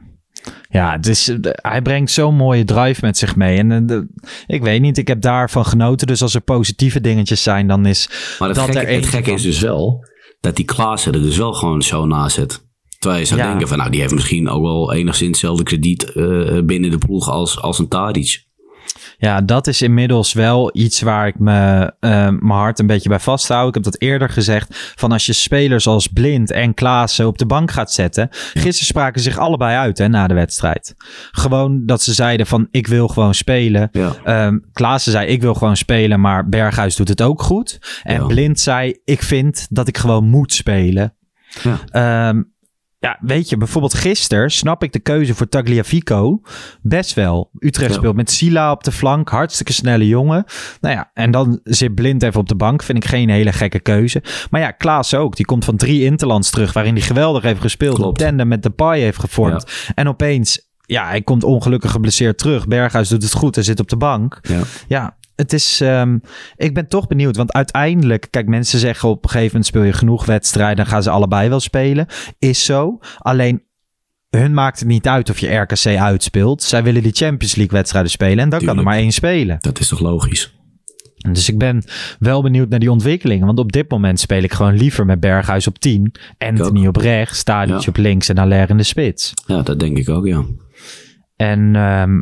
Ja, 0.69 0.93
het 0.93 1.07
is, 1.07 1.29
eh, 1.29 1.37
hij 1.43 1.83
brengt 1.83 2.11
zo'n 2.11 2.35
mooie 2.37 2.65
drive 2.65 3.05
met 3.05 3.19
zich 3.19 3.37
mee. 3.37 3.59
En 3.59 3.73
eh, 3.73 3.79
de- 3.85 4.07
ik 4.47 4.63
weet 4.63 4.81
niet, 4.81 4.99
ik 4.99 5.09
heb 5.09 5.21
daarvan 5.21 5.65
genoten. 5.67 6.07
Dus 6.07 6.23
als 6.23 6.35
er 6.35 6.41
positieve 6.41 7.01
dingetjes 7.01 7.43
zijn, 7.43 7.67
dan 7.67 7.87
is 7.87 8.09
Maar 8.39 8.49
het 8.49 8.57
dat 8.57 8.65
gekke, 8.71 8.81
er 8.87 8.95
het 8.95 9.07
gekke 9.07 9.31
is 9.33 9.43
dus 9.43 9.61
wel 9.61 10.05
dat 10.41 10.57
die 10.57 10.65
Klaassen 10.65 11.13
er 11.13 11.23
dus 11.23 11.37
wel 11.37 11.53
gewoon 11.53 11.83
zo 11.83 12.07
naast 12.07 12.35
zit. 12.35 12.65
Terwijl 12.99 13.21
je 13.21 13.27
zou 13.27 13.41
Ja. 13.41 13.49
denken 13.49 13.69
van, 13.69 13.79
nou, 13.79 13.91
die 13.91 14.01
heeft 14.01 14.15
misschien 14.15 14.49
ook 14.49 14.63
wel 14.63 14.93
enigszins 14.93 15.29
hetzelfde 15.31 15.63
krediet 15.63 16.13
eh, 16.13 16.59
binnen 16.65 16.91
de 16.91 16.99
ploeg 16.99 17.31
als, 17.31 17.61
als 17.61 17.79
een 17.79 17.89
Tadic. 17.89 18.45
Ja, 19.19 19.41
dat 19.41 19.67
is 19.67 19.83
inmiddels 19.83 20.33
wel 20.33 20.71
iets 20.77 21.01
waar 21.01 21.27
ik 21.27 21.39
me, 21.39 21.93
eh, 22.01 22.11
mijn 22.29 22.59
hart 22.59 22.79
een 22.79 22.87
beetje 22.87 23.09
bij 23.09 23.21
vasthoud. 23.21 23.69
Ik 23.69 23.75
heb 23.75 23.83
dat 23.83 24.01
eerder 24.01 24.29
gezegd. 24.29 24.93
Van 24.97 25.13
als 25.13 25.27
je 25.27 25.33
spelers 25.33 25.87
als 25.87 26.07
Blind 26.07 26.51
en 26.51 26.75
Klaassen 26.75 27.27
op 27.27 27.39
de 27.39 27.47
bank 27.47 27.71
gaat 27.71 27.93
zetten. 27.93 28.29
Gisteren 28.31 28.87
spraken 28.87 29.21
ze 29.23 29.31
zich 29.31 29.39
allebei 29.39 29.77
uit 29.77 29.99
hè, 29.99 30.09
na 30.09 30.27
de 30.27 30.35
wedstrijd. 30.35 30.95
Gewoon 31.31 31.87
dat 31.87 32.03
ze 32.03 32.15
zeiden 32.15 32.47
van 32.47 32.69
ik 32.71 32.87
wil 32.87 33.09
gewoon 33.09 33.35
spelen. 33.35 33.89
Ja. 33.93 34.13
Ehm 34.25 34.59
Klaassen 34.73 35.13
zei 35.13 35.27
ik 35.27 35.41
wil 35.41 35.55
gewoon 35.55 35.77
spelen, 35.77 36.21
maar 36.21 36.49
Berghuis 36.49 36.97
doet 36.97 37.09
het 37.09 37.23
ook 37.23 37.43
goed. 37.43 37.79
En 38.03 38.15
Ja. 38.21 38.27
Blind 38.27 38.61
zei 38.61 39.01
ik 39.05 39.23
vind 39.23 39.67
dat 39.71 39.89
ik 39.89 39.99
gewoon 39.99 40.25
moet 40.25 40.53
spelen. 40.53 41.15
Ja. 41.63 41.79
Ehm, 42.29 42.43
ja, 43.07 43.19
weet 43.21 43.49
je, 43.49 43.57
bijvoorbeeld 43.57 43.95
gisteren 43.95 44.51
snap 44.51 44.83
ik 44.83 44.93
de 44.93 44.99
keuze 44.99 45.35
voor 45.35 45.49
Tagliafico 45.49 46.41
best 46.83 47.15
wel. 47.15 47.51
Utrecht 47.59 47.91
Ja. 47.91 47.97
speelt 47.97 48.17
met 48.17 48.31
Sila 48.31 48.71
op 48.71 48.85
de 48.85 48.93
flank, 48.93 49.29
hartstikke 49.29 49.73
snelle 49.73 50.07
jongen. 50.07 50.45
Nou 50.81 50.95
ja, 50.95 51.11
en 51.15 51.31
dan 51.31 51.61
zit 51.65 51.95
Blind 51.95 52.23
even 52.23 52.41
op 52.41 52.49
de 52.49 52.55
bank, 52.57 52.83
vind 52.83 52.99
ik 53.05 53.11
geen 53.11 53.29
hele 53.31 53.53
gekke 53.53 53.81
keuze. 53.81 54.23
Maar 54.51 54.61
ja, 54.61 54.71
Klaas 54.71 55.15
ook, 55.15 55.37
die 55.37 55.47
komt 55.47 55.65
van 55.65 55.77
drie 55.77 56.05
interlands 56.05 56.51
terug, 56.51 56.73
waarin 56.73 56.95
hij 56.95 57.03
geweldig 57.03 57.43
heeft 57.43 57.61
gespeeld. 57.61 57.95
Klopt. 57.97 58.21
Op 58.21 58.27
tandem 58.27 58.49
met 58.49 58.63
Depay 58.63 59.01
heeft 59.01 59.19
gevormd. 59.21 59.91
En 59.95 60.09
opeens, 60.09 60.69
ja, 60.87 61.07
hij 61.07 61.23
komt 61.23 61.45
ongelukkig 61.45 61.91
geblesseerd 61.91 62.39
terug. 62.39 62.67
Berghuis 62.67 63.09
doet 63.09 63.23
het 63.23 63.33
goed, 63.33 63.55
hij 63.55 63.65
zit 63.65 63.81
op 63.81 63.89
de 63.89 63.97
bank. 63.97 64.39
Ja. 64.43 64.61
Ja, 64.89 65.17
het 65.37 65.53
is. 65.53 65.81
ehm, 65.81 66.19
ik 66.57 66.75
ben 66.75 66.89
toch 66.89 67.07
benieuwd. 67.07 67.37
Want 67.37 67.53
uiteindelijk, 67.53 68.27
kijk, 68.31 68.47
mensen 68.47 68.79
zeggen 68.79 69.09
op 69.09 69.25
een 69.25 69.31
gegeven 69.31 69.51
moment 69.51 69.67
speel 69.67 69.83
je 69.83 69.93
genoeg 69.93 70.25
wedstrijden. 70.25 70.77
Dan 70.77 70.87
gaan 70.87 71.03
ze 71.03 71.11
allebei 71.11 71.49
wel 71.49 71.61
spelen. 71.61 72.07
Is 72.39 72.65
zo. 72.65 72.99
Alleen. 73.19 73.65
Hun 74.31 74.55
maakt 74.55 74.79
het 74.79 74.89
niet 74.89 75.07
uit 75.09 75.31
of 75.31 75.39
je 75.39 75.55
RKC 75.57 75.87
uitspeelt. 75.87 76.63
Zij 76.63 76.83
willen 76.83 77.03
die 77.03 77.13
Champions 77.13 77.55
League 77.55 77.77
wedstrijden 77.79 78.11
spelen. 78.11 78.39
En 78.39 78.49
dan 78.49 78.65
kan 78.65 78.79
er 78.79 78.85
maar 78.85 78.97
één 78.97 79.13
spelen. 79.13 79.57
Dat 79.61 79.79
is 79.81 79.89
toch 79.89 80.01
logisch? 80.01 80.55
Dus 81.31 81.49
ik 81.49 81.59
ben 81.59 81.85
wel 82.19 82.43
benieuwd 82.43 82.69
naar 82.69 82.79
die 82.79 82.91
ontwikkelingen. 82.91 83.47
Want 83.47 83.59
op 83.59 83.73
dit 83.73 83.91
moment 83.91 84.21
speel 84.21 84.43
ik 84.43 84.53
gewoon 84.53 84.77
liever 84.77 85.07
met 85.07 85.21
Berghuis 85.21 85.67
op 85.67 85.79
10. 85.79 86.15
Anthony 86.39 86.87
op 86.87 86.97
rechts. 86.97 87.39
Stadic 87.39 87.81
Ja. 87.81 87.89
op 87.89 87.97
links. 87.97 88.29
En 88.29 88.39
Allaire 88.39 88.71
in 88.71 88.77
de 88.77 88.83
spits. 88.83 89.33
Ja, 89.47 89.63
dat 89.63 89.81
denk 89.81 89.99
ik 89.99 90.09
ook, 90.09 90.27
ja. 90.27 90.45
En 91.37 91.77
ehm, 91.77 92.21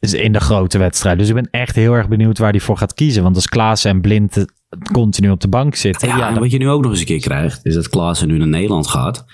is 0.00 0.14
in 0.14 0.32
de 0.32 0.40
grote 0.40 0.78
wedstrijd. 0.78 1.18
Dus 1.18 1.28
ik 1.28 1.34
ben 1.34 1.48
echt 1.50 1.74
heel 1.76 1.92
erg 1.92 2.08
benieuwd 2.08 2.38
waar 2.38 2.50
hij 2.50 2.60
voor 2.60 2.76
gaat 2.76 2.94
kiezen. 2.94 3.22
Want 3.22 3.36
als 3.36 3.48
Klaas 3.48 3.84
en 3.84 4.00
Blind 4.00 4.36
eh, 4.36 4.44
continu 4.92 5.30
op 5.30 5.40
de 5.40 5.48
bank 5.48 5.74
zitten. 5.74 6.08
Ja, 6.08 6.16
Ja, 6.16 6.26
en 6.26 6.32
dan- 6.32 6.42
wat 6.42 6.50
je 6.52 6.58
nu 6.58 6.68
ook 6.68 6.82
nog 6.82 6.90
eens 6.90 7.00
een 7.00 7.06
keer 7.06 7.20
krijgt, 7.20 7.66
is 7.66 7.74
dat 7.74 7.88
Klaassen 7.88 8.28
nu 8.28 8.38
naar 8.38 8.48
Nederland 8.48 8.86
gaat. 8.86 9.24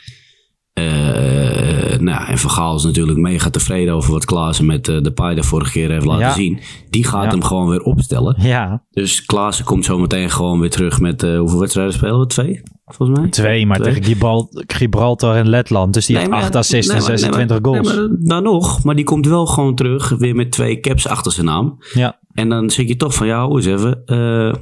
Eh, 0.73 1.99
nou, 1.99 2.27
en 2.27 2.39
Van 2.39 2.51
Gaal 2.51 2.77
is 2.77 2.83
natuurlijk 2.85 3.19
mega 3.19 3.51
tevreden 3.51 3.95
over 3.95 4.13
wat 4.13 4.25
Klaassen 4.25 4.67
met 4.67 4.89
eh, 4.89 5.01
de 5.03 5.33
de 5.35 5.43
vorige 5.43 5.71
keer 5.71 5.91
heeft 5.91 6.05
laten 6.05 6.27
Ja. 6.27 6.33
zien. 6.33 6.61
Die 6.91 7.05
gaat 7.05 7.25
Ja. 7.25 7.31
hem 7.31 7.43
gewoon 7.43 7.69
weer 7.69 7.81
opstellen. 7.83 8.37
ja, 8.39 8.85
Dus 8.91 9.25
Klaassen 9.25 9.65
komt 9.65 9.85
zo 9.85 9.99
meteen 9.99 10.31
gewoon 10.31 10.61
weer 10.61 10.71
terug 10.71 11.01
met 11.01 11.23
hoeveel 11.23 11.59
wedstrijden 11.59 11.95
spelen 11.95 12.19
we? 12.19 12.27
Twee, 12.27 12.63
volgens 12.87 13.19
mij? 13.19 13.29
twee, 13.29 13.67
maar 13.67 13.79
Twee. 13.81 13.93
tegen 13.95 14.05
Gibral- 14.09 14.49
Gibraltar 14.67 15.37
en 15.37 15.49
Letland. 15.49 15.95
Dus 15.95 16.07
die 16.07 16.15
Nee, 16.17 16.25
heeft 16.25 16.37
maar- 16.37 16.45
8 16.47 16.55
assists 16.55 16.87
nee, 16.93 16.97
en 17.01 17.03
maar- 17.09 17.19
26 17.19 17.61
nee, 17.61 17.73
maar- 17.73 17.85
goals. 17.85 17.97
maar, 18.09 18.17
nou 18.21 18.43
nog, 18.43 18.85
maar 18.85 18.95
die 18.95 19.05
komt 19.05 19.27
wel 19.27 19.47
gewoon 19.47 19.75
terug 19.75 20.09
weer 20.09 20.35
met 20.35 20.51
twee 20.53 20.81
caps 20.81 21.09
achter 21.09 21.33
zijn 21.33 21.47
naam. 21.47 21.77
ja, 21.95 22.19
En 22.33 22.49
dan 22.49 22.71
zeg 22.71 22.87
je 22.89 22.97
toch 22.97 23.15
van, 23.15 23.27
ja, 23.27 23.47
hoe 23.47 23.57
eens 23.57 23.67
even. 23.67 24.03
eh, 24.05 24.55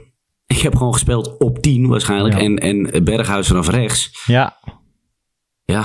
Ik 0.47 0.59
heb 0.59 0.77
gewoon 0.77 0.93
gespeeld 0.93 1.37
op 1.39 1.59
10 1.59 1.87
waarschijnlijk. 1.89 2.35
Ja. 2.35 2.41
En, 2.41 2.57
en 2.59 3.05
Berghuis 3.05 3.47
vanaf 3.47 3.69
rechts. 3.69 4.23
Ja, 4.27 4.57
Ja, 5.65 5.85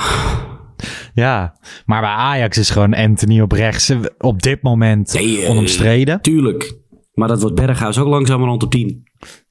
ja. 1.13 1.57
Maar 1.85 2.01
bij 2.01 2.09
Ajax 2.09 2.57
is 2.57 2.69
gewoon 2.69 2.93
Anthony 2.93 3.41
op 3.41 3.51
rechts 3.51 3.89
eh, 3.89 3.99
op 4.17 4.41
dit 4.41 4.61
moment 4.61 5.13
Nee, 5.13 5.41
eh, 5.41 5.49
onomstreden. 5.49 6.21
tuurlijk. 6.21 6.77
Maar 7.13 7.27
dat 7.27 7.41
wordt 7.41 7.55
Berghuis 7.55 7.97
ook 7.97 8.07
langzamerhand 8.07 8.63
op 8.63 8.71
10. 8.71 9.03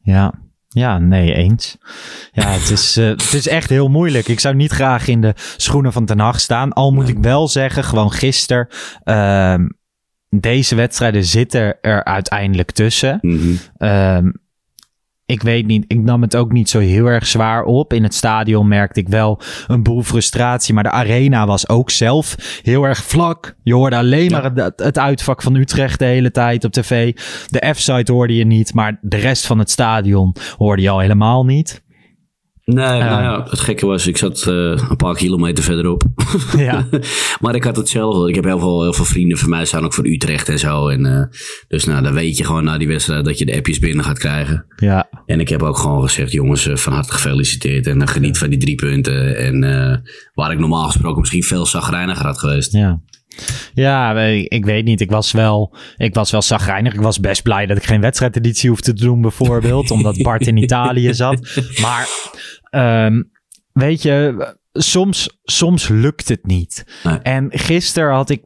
Ja. 0.02 0.34
Ja, 0.68 0.98
nee, 0.98 1.34
eens. 1.34 1.76
Ja, 2.32 2.48
het 2.50 2.70
is, 2.70 2.96
eh, 2.96 3.06
het 3.06 3.32
is 3.34 3.48
echt 3.48 3.68
heel 3.68 3.88
moeilijk. 3.88 4.28
Ik 4.28 4.40
zou 4.40 4.54
niet 4.54 4.72
graag 4.72 5.08
in 5.08 5.20
de 5.20 5.34
schoenen 5.56 5.92
van 5.92 6.04
Ten 6.04 6.18
Hag 6.18 6.40
staan. 6.40 6.72
Al 6.72 6.92
moet 6.92 7.08
ik 7.08 7.18
wel 7.20 7.48
zeggen, 7.48 7.84
gewoon 7.84 8.12
gisteren... 8.12 8.68
ehm, 9.04 9.66
deze 10.30 10.74
wedstrijden 10.74 11.24
zitten 11.24 11.80
er 11.80 12.04
uiteindelijk 12.04 12.70
tussen. 12.70 13.20
Ehm, 13.76 14.30
ik 15.28 15.42
weet 15.42 15.66
niet, 15.66 15.84
ik 15.86 16.00
nam 16.00 16.22
het 16.22 16.36
ook 16.36 16.52
niet 16.52 16.68
zo 16.68 16.78
heel 16.78 17.06
erg 17.06 17.26
zwaar 17.26 17.64
op. 17.64 17.92
In 17.92 18.02
het 18.02 18.14
stadion 18.14 18.68
merkte 18.68 19.00
ik 19.00 19.08
wel 19.08 19.40
een 19.66 19.82
boel 19.82 20.02
frustratie. 20.02 20.74
Maar 20.74 20.82
de 20.82 20.90
arena 20.90 21.46
was 21.46 21.68
ook 21.68 21.90
zelf 21.90 22.36
heel 22.62 22.84
erg 22.84 23.04
vlak. 23.04 23.56
Je 23.62 23.74
hoorde 23.74 23.96
alleen 23.96 24.30
maar 24.30 24.52
het, 24.54 24.72
het 24.76 24.98
uitvak 24.98 25.42
van 25.42 25.54
Utrecht 25.54 25.98
de 25.98 26.04
hele 26.04 26.30
tijd 26.30 26.64
op 26.64 26.72
tv. 26.72 27.12
De 27.46 27.72
F-site 27.74 28.12
hoorde 28.12 28.34
je 28.34 28.46
niet, 28.46 28.74
maar 28.74 28.98
de 29.00 29.16
rest 29.16 29.46
van 29.46 29.58
het 29.58 29.70
stadion 29.70 30.34
hoorde 30.56 30.82
je 30.82 30.90
al 30.90 30.98
helemaal 30.98 31.44
niet. 31.44 31.82
Nee, 32.74 32.98
nou 33.00 33.22
ja, 33.22 33.44
het 33.50 33.60
gekke 33.60 33.86
was, 33.86 34.06
ik 34.06 34.16
zat 34.16 34.46
eh, 34.46 34.54
een 34.88 34.96
paar 34.96 35.14
kilometer 35.14 35.64
verderop. 35.64 36.02
Ja. 36.56 36.86
maar 37.40 37.54
ik 37.54 37.64
had 37.64 37.76
hetzelfde. 37.76 38.28
Ik 38.28 38.34
heb 38.34 38.44
heel 38.44 38.58
veel, 38.58 38.82
heel 38.82 38.92
veel 38.92 39.04
vrienden 39.04 39.38
van 39.38 39.48
mij 39.48 39.64
staan 39.64 39.84
ook 39.84 39.94
voor 39.94 40.06
Utrecht 40.06 40.48
en 40.48 40.58
zo. 40.58 40.88
En, 40.88 41.06
eh, 41.06 41.22
dus 41.68 41.84
nou, 41.84 42.02
dan 42.02 42.12
weet 42.14 42.36
je 42.36 42.44
gewoon 42.44 42.64
na 42.64 42.78
die 42.78 42.88
wedstrijd 42.88 43.24
dat 43.24 43.38
je 43.38 43.44
de 43.46 43.56
appjes 43.56 43.78
binnen 43.78 44.04
gaat 44.04 44.18
krijgen. 44.18 44.66
Ja, 44.76 45.08
En 45.26 45.40
ik 45.40 45.48
heb 45.48 45.62
ook 45.62 45.76
gewoon 45.78 46.02
gezegd, 46.02 46.32
jongens, 46.32 46.66
eh, 46.66 46.76
van 46.76 46.92
harte 46.92 47.12
gefeliciteerd. 47.12 47.86
En 47.86 48.08
geniet 48.08 48.38
van 48.38 48.50
die 48.50 48.58
drie 48.58 48.74
punten. 48.74 49.36
En 49.36 49.60
waar 50.34 50.52
ik 50.52 50.58
normaal 50.58 50.86
gesproken 50.86 51.20
misschien 51.20 51.42
veel 51.42 51.66
zagrijniger 51.66 52.26
had 52.26 52.38
geweest. 52.38 52.72
ja. 52.72 53.00
Ja, 53.74 54.20
ik, 54.20 54.52
ik 54.52 54.64
weet 54.64 54.84
niet. 54.84 55.00
Ik 55.00 55.10
was 55.10 55.32
wel, 55.32 55.76
ik 55.96 56.14
was 56.14 56.30
wel 56.30 56.42
zagrijnig. 56.42 56.94
Ik 56.94 57.00
was 57.00 57.20
best 57.20 57.42
blij 57.42 57.66
dat 57.66 57.76
ik 57.76 57.84
geen 57.84 58.00
wedstrijdeditie 58.00 58.70
hoefde 58.70 58.92
te 58.92 59.04
doen, 59.04 59.20
bijvoorbeeld. 59.20 59.90
omdat 59.90 60.22
Bart 60.22 60.46
in 60.46 60.56
Italië 60.66 61.14
zat. 61.14 61.60
Maar 61.80 62.08
ehm, 62.70 63.22
weet 63.72 64.02
je, 64.02 64.56
soms, 64.72 65.38
soms 65.42 65.88
lukt 65.88 66.28
het 66.28 66.46
niet. 66.46 66.84
Nee. 67.02 67.18
En 67.18 67.46
gisteren 67.50 68.12
had 68.14 68.30
ik. 68.30 68.42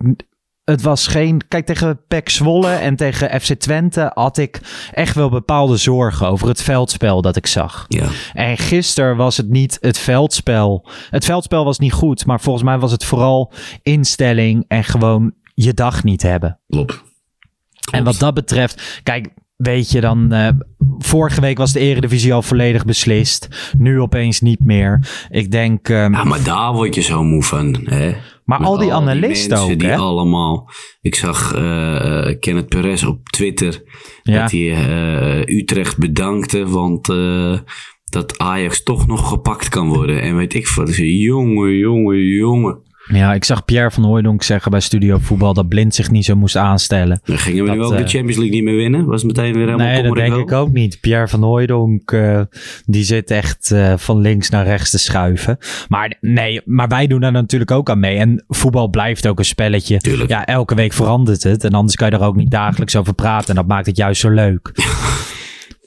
Het 0.65 0.83
was 0.83 1.07
geen. 1.07 1.41
Kijk, 1.49 1.67
tegen 1.67 2.07
PEC 2.09 2.29
Zwolle 2.29 2.71
en 2.71 2.97
tegen 2.97 3.41
FC 3.41 3.53
Twente 3.55 4.11
had 4.15 4.39
ik 4.39 4.61
echt 4.93 5.15
wel 5.15 5.29
bepaalde 5.29 5.77
zorgen 5.77 6.27
over 6.29 6.49
het 6.49 6.63
veldspel 6.63 7.23
dat 7.23 7.37
ik 7.37 7.47
zag. 7.47 7.85
Ja, 7.89 8.07
En 8.33 8.59
gisteren 8.59 9.17
was 9.17 9.37
het 9.37 9.49
niet 9.49 9.79
het 9.81 9.99
veldspel. 9.99 10.89
Het 11.11 11.25
veldspel 11.25 11.65
was 11.65 11.79
niet 11.79 11.93
goed, 11.93 12.27
maar 12.27 12.41
volgens 12.41 12.65
mij 12.65 12.79
was 12.79 12.93
het 12.93 13.05
vooral 13.05 13.53
instelling 13.83 14.65
en 14.69 14.85
gewoon 14.85 15.35
je 15.55 15.75
dag 15.75 16.05
niet 16.05 16.23
hebben. 16.23 16.61
klopt. 16.69 17.03
En 17.91 18.05
wat 18.05 18.19
dat 18.19 18.35
betreft, 18.35 19.01
kijk, 19.03 19.29
weet 19.63 19.91
je 19.91 20.01
dan, 20.01 20.33
eh, 20.33 20.49
vorige 20.99 21.41
week 21.41 21.59
was 21.59 21.73
de 21.73 21.81
Eredivisie 21.81 22.35
al 22.35 22.43
volledig 22.43 22.85
beslist. 22.85 23.73
Nu 23.79 24.01
opeens 24.01 24.41
niet 24.41 24.65
meer. 24.65 25.27
Ik 25.31 25.51
denk, 25.51 25.89
ehm, 25.89 26.13
Ja, 26.13 26.25
maar 26.25 26.43
daar 26.43 26.73
word 26.73 26.95
je 26.95 27.01
zo 27.01 27.23
moe 27.23 27.43
van. 27.43 27.77
Hè? 27.85 28.15
maar 28.45 28.59
al 28.59 28.79
die 28.79 28.93
analisten 28.93 29.59
ook, 29.59 29.79
die 29.79 29.89
hè? 29.89 29.97
allemaal. 29.97 30.71
Ik 31.01 31.15
zag 31.15 31.55
eh, 31.55 32.39
Kenneth 32.41 32.69
Perez 32.69 33.03
op 33.05 33.29
Twitter. 33.29 33.83
Ja. 34.23 34.41
Dat 34.41 34.51
hij 34.51 35.49
Utrecht 35.49 35.99
bedankte. 35.99 36.69
Want 36.69 37.07
dat 38.05 38.39
Ajax 38.39 38.83
toch 38.83 39.07
nog 39.07 39.29
gepakt 39.29 39.69
kan 39.69 39.89
worden. 39.89 40.23
En 40.23 40.37
weet 40.37 40.55
ik. 40.55 40.69
Ik 40.69 40.95
zei, 40.95 41.19
jongen, 41.19 41.77
jongen, 41.77 42.19
jongen. 42.19 42.81
Ja, 43.09 43.35
ik 43.35 43.45
zag 43.45 43.65
Pierre 43.65 43.91
van 43.91 44.05
Hooijdonk 44.05 44.43
zeggen 44.43 44.71
bij 44.71 44.81
Studio 44.81 45.19
Voetbal 45.19 45.55
dat 45.55 45.69
Blind 45.69 45.95
zich 45.95 46.11
niet 46.11 46.25
zo 46.25 46.37
moest 46.37 46.57
aanstellen. 46.57 47.21
Dan 47.25 47.39
gingen 47.39 47.65
we 47.65 47.71
nu 47.71 47.83
ook 47.83 47.91
de 47.91 47.97
eh, 47.97 48.09
Champions 48.09 48.37
League 48.37 48.55
niet 48.55 48.65
meer 48.65 48.77
winnen. 48.77 49.05
Was 49.07 49.25
meteen 49.25 49.53
weer 49.53 49.65
helemaal 49.65 49.87
Nee, 49.87 50.03
dat 50.03 50.15
denk 50.15 50.35
ik 50.35 50.53
ook 50.53 50.73
niet. 50.73 51.01
Pierre 51.01 51.29
van 51.29 51.43
Hooijdonk, 51.43 52.13
eh, 52.13 52.41
die 52.85 53.05
zit 53.05 53.31
echt 53.31 53.71
eh, 53.71 53.93
van 53.97 54.21
links 54.21 54.51
naar 54.51 54.65
rechts 54.65 54.91
te 54.91 54.99
schuiven. 54.99 55.59
Maar 55.89 56.17
nee, 56.21 56.61
maar 56.65 56.89
wij 56.89 57.07
doen 57.07 57.21
daar 57.21 57.33
natuurlijk 57.33 57.71
ook 57.71 57.91
aan 57.91 58.01
mee. 58.01 58.17
En 58.17 58.45
voetbal 58.49 58.89
blijft 58.89 59.27
ook 59.27 59.39
een 59.39 59.45
spelletje. 59.45 59.99
Tuurlijk. 59.99 60.31
Ja, 60.31 60.47
elke 60.47 60.75
week 60.75 60.93
verandert 60.93 61.43
het. 61.43 61.65
En 61.65 61.73
anders 61.73 61.97
kan 61.97 62.11
je 62.11 62.17
er 62.17 62.23
ook 62.23 62.37
niet 62.37 62.51
dagelijks 62.51 62.97
over 62.97 63.15
praten. 63.15 63.49
En 63.49 63.55
dat 63.55 63.67
maakt 63.67 63.87
het 63.87 63.97
juist 63.97 64.21
zo 64.21 64.31
leuk. 64.31 64.71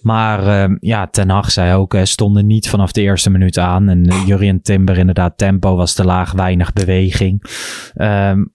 Maar 0.05 0.47
eh, 0.47 0.75
ja, 0.79 1.07
Ten 1.07 1.29
Hag 1.29 1.51
zei 1.51 1.75
ook, 1.75 1.93
hè, 1.93 2.05
stonden 2.05 2.45
niet 2.45 2.69
vanaf 2.69 2.91
de 2.91 3.01
eerste 3.01 3.29
minuut 3.29 3.57
aan. 3.57 3.89
En 3.89 4.07
uh, 4.07 4.27
Jurien 4.27 4.61
Timber 4.61 4.97
inderdaad, 4.97 5.37
tempo 5.37 5.75
was 5.75 5.93
te 5.93 6.05
laag, 6.05 6.31
weinig 6.31 6.73
beweging. 6.73 7.43
Ehm, 7.93 8.45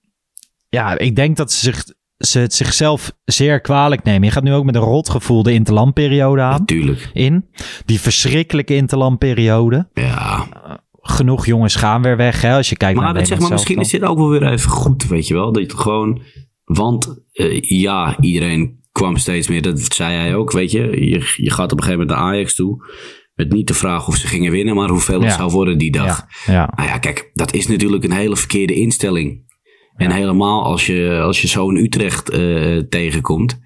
ja, 0.69 0.97
ik 0.97 1.15
denk 1.15 1.37
dat 1.37 1.51
ze, 1.51 1.59
zich, 1.59 1.85
ze 2.17 2.39
het 2.39 2.53
zichzelf 2.53 3.11
zeer 3.25 3.61
kwalijk 3.61 4.03
nemen. 4.03 4.23
Je 4.23 4.31
gaat 4.31 4.43
nu 4.43 4.53
ook 4.53 4.63
met 4.65 4.75
een 4.75 4.81
rotgevoel 4.81 5.43
de 5.43 5.53
interlandperiode 5.53 6.41
aan. 6.41 6.65
Tuurlijk. 6.65 7.09
In. 7.13 7.49
Die 7.85 7.99
verschrikkelijke 7.99 8.75
interlandperiode. 8.75 9.89
Ja. 9.93 10.47
Genoeg 10.91 11.45
jongens 11.45 11.75
gaan 11.75 12.01
weer 12.01 12.17
weg, 12.17 12.41
hè, 12.41 12.55
als 12.55 12.69
je 12.69 12.77
kijkt 12.77 12.95
Maar, 12.95 13.05
naar 13.05 13.13
dat 13.13 13.27
zeg 13.27 13.39
maar 13.39 13.51
misschien 13.51 13.79
is 13.79 13.89
dit 13.89 14.03
ook 14.03 14.17
wel 14.17 14.29
weer 14.29 14.51
even 14.51 14.71
goed, 14.71 15.07
weet 15.07 15.27
je 15.27 15.33
wel. 15.33 15.51
Dat 15.51 15.61
je 15.61 15.67
het 15.67 15.79
gewoon... 15.79 16.21
Want 16.63 17.23
eh, 17.31 17.61
ja, 17.61 18.19
iedereen 18.19 18.80
kwam 18.91 19.17
steeds 19.17 19.47
meer. 19.47 19.61
Dat 19.61 19.79
zei 19.93 20.15
hij 20.15 20.35
ook, 20.35 20.51
weet 20.51 20.71
je. 20.71 20.81
Je, 21.09 21.33
je 21.35 21.51
gaat 21.51 21.71
op 21.71 21.77
een 21.77 21.83
gegeven 21.83 22.05
moment 22.07 22.09
naar 22.19 22.33
Ajax 22.33 22.55
toe. 22.55 22.85
Met 23.33 23.51
niet 23.51 23.67
de 23.67 23.73
vraag 23.73 24.07
of 24.07 24.15
ze 24.15 24.27
gingen 24.27 24.51
winnen, 24.51 24.75
maar 24.75 24.89
hoeveel 24.89 25.19
het 25.21 25.29
Ja. 25.29 25.35
zou 25.37 25.51
worden 25.51 25.77
die 25.77 25.91
dag. 25.91 26.25
Ja, 26.45 26.53
ja. 26.53 26.73
Nou 26.75 26.89
ja, 26.89 26.97
kijk, 26.97 27.29
dat 27.33 27.53
is 27.53 27.67
natuurlijk 27.67 28.03
een 28.03 28.11
hele 28.11 28.35
verkeerde 28.35 28.73
instelling. 28.73 29.49
En 29.95 30.11
helemaal 30.11 30.63
als 30.63 30.85
je, 30.85 31.19
als 31.23 31.41
je 31.41 31.47
zo'n 31.47 31.75
Utrecht 31.75 32.29
eh, 32.29 32.77
tegenkomt. 32.77 33.59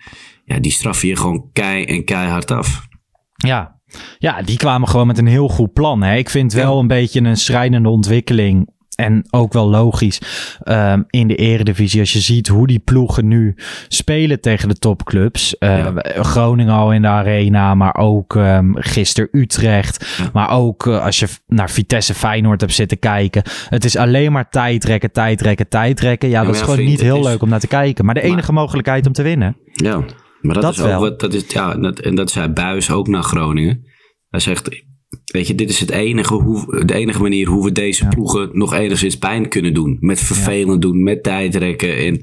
Ja, 0.45 0.59
die 0.59 0.71
straf 0.71 1.01
je 1.01 1.15
gewoon 1.15 1.49
kei 1.53 1.83
en 1.83 2.03
keihard 2.03 2.51
af. 2.51 2.87
Ja. 3.35 3.79
ja, 4.17 4.41
die 4.41 4.57
kwamen 4.57 4.87
gewoon 4.87 5.07
met 5.07 5.17
een 5.17 5.27
heel 5.27 5.47
goed 5.47 5.73
plan. 5.73 6.01
Hè. 6.03 6.15
Ik 6.15 6.29
vind 6.29 6.53
wel 6.53 6.79
een 6.79 6.87
beetje 6.87 7.21
een 7.21 7.37
schrijnende 7.37 7.89
ontwikkeling. 7.89 8.69
En 8.95 9.25
ook 9.29 9.53
wel 9.53 9.69
logisch 9.69 10.21
ehm, 10.63 11.01
in 11.09 11.27
de 11.27 11.35
eredivisie. 11.35 11.99
Als 11.99 12.13
je 12.13 12.19
ziet 12.19 12.47
hoe 12.47 12.67
die 12.67 12.79
ploegen 12.79 13.27
nu 13.27 13.55
spelen 13.87 14.41
tegen 14.41 14.69
de 14.69 14.75
topclubs. 14.75 15.55
Uh, 15.59 15.87
Groningen 16.05 16.73
al 16.73 16.93
in 16.93 17.01
de 17.01 17.07
arena. 17.07 17.75
Maar 17.75 17.95
ook 17.97 18.35
um, 18.35 18.75
gisteren 18.77 19.29
Utrecht. 19.31 20.15
Ja. 20.17 20.29
Maar 20.33 20.49
ook 20.49 20.85
uh, 20.85 21.03
als 21.03 21.19
je 21.19 21.27
naar 21.47 21.69
Vitesse 21.69 22.13
Feyenoord 22.13 22.61
hebt 22.61 22.73
zitten 22.73 22.99
kijken. 22.99 23.43
Het 23.69 23.85
is 23.85 23.95
alleen 23.97 24.31
maar 24.31 24.49
tijdrekken, 24.49 25.11
tijdrekken, 25.11 25.67
tijdrekken. 25.67 26.29
Ja, 26.29 26.39
Ja, 26.39 26.45
dat 26.45 26.55
is 26.55 26.61
gewoon 26.61 26.75
vriend, 26.75 26.89
niet 26.89 27.01
heel 27.01 27.17
is- 27.19 27.25
leuk 27.25 27.41
om 27.41 27.49
naar 27.49 27.59
te 27.59 27.67
kijken. 27.67 28.05
Maar 28.05 28.13
de 28.13 28.21
enige 28.21 28.51
mogelijkheid 28.53 29.07
om 29.07 29.13
te 29.13 29.23
winnen. 29.23 29.57
Ja, 29.73 29.97
maar 30.41 30.53
dat, 30.53 30.63
Dat 30.63 30.73
is 30.73 30.79
ook 30.81 30.85
wel. 30.87 30.99
wat. 30.99 31.19
Dat 31.19 31.33
is, 31.33 31.43
ja, 31.47 31.75
dat, 31.75 31.99
en 31.99 32.15
dat 32.15 32.31
zei 32.31 32.47
Buis 32.47 32.91
ook 32.91 33.07
naar 33.07 33.23
Groningen. 33.23 33.85
Hij 34.29 34.39
zegt, 34.39 34.84
weet 35.25 35.47
je, 35.47 35.55
dit 35.55 35.69
is 35.69 35.79
het 35.79 35.91
enige 35.91 36.33
hoe, 36.33 36.85
de 36.85 36.93
enige 36.93 37.21
manier 37.21 37.47
hoe 37.47 37.63
we 37.63 37.71
deze 37.71 38.07
ploegen 38.07 38.49
nog 38.53 38.73
enigszins 38.73 39.17
pijn 39.17 39.49
kunnen 39.49 39.73
doen. 39.73 39.97
Met 39.99 40.19
vervelend 40.19 40.81
doen, 40.81 41.03
met 41.03 41.23
tijdrekken 41.23 41.97
en, 41.97 42.19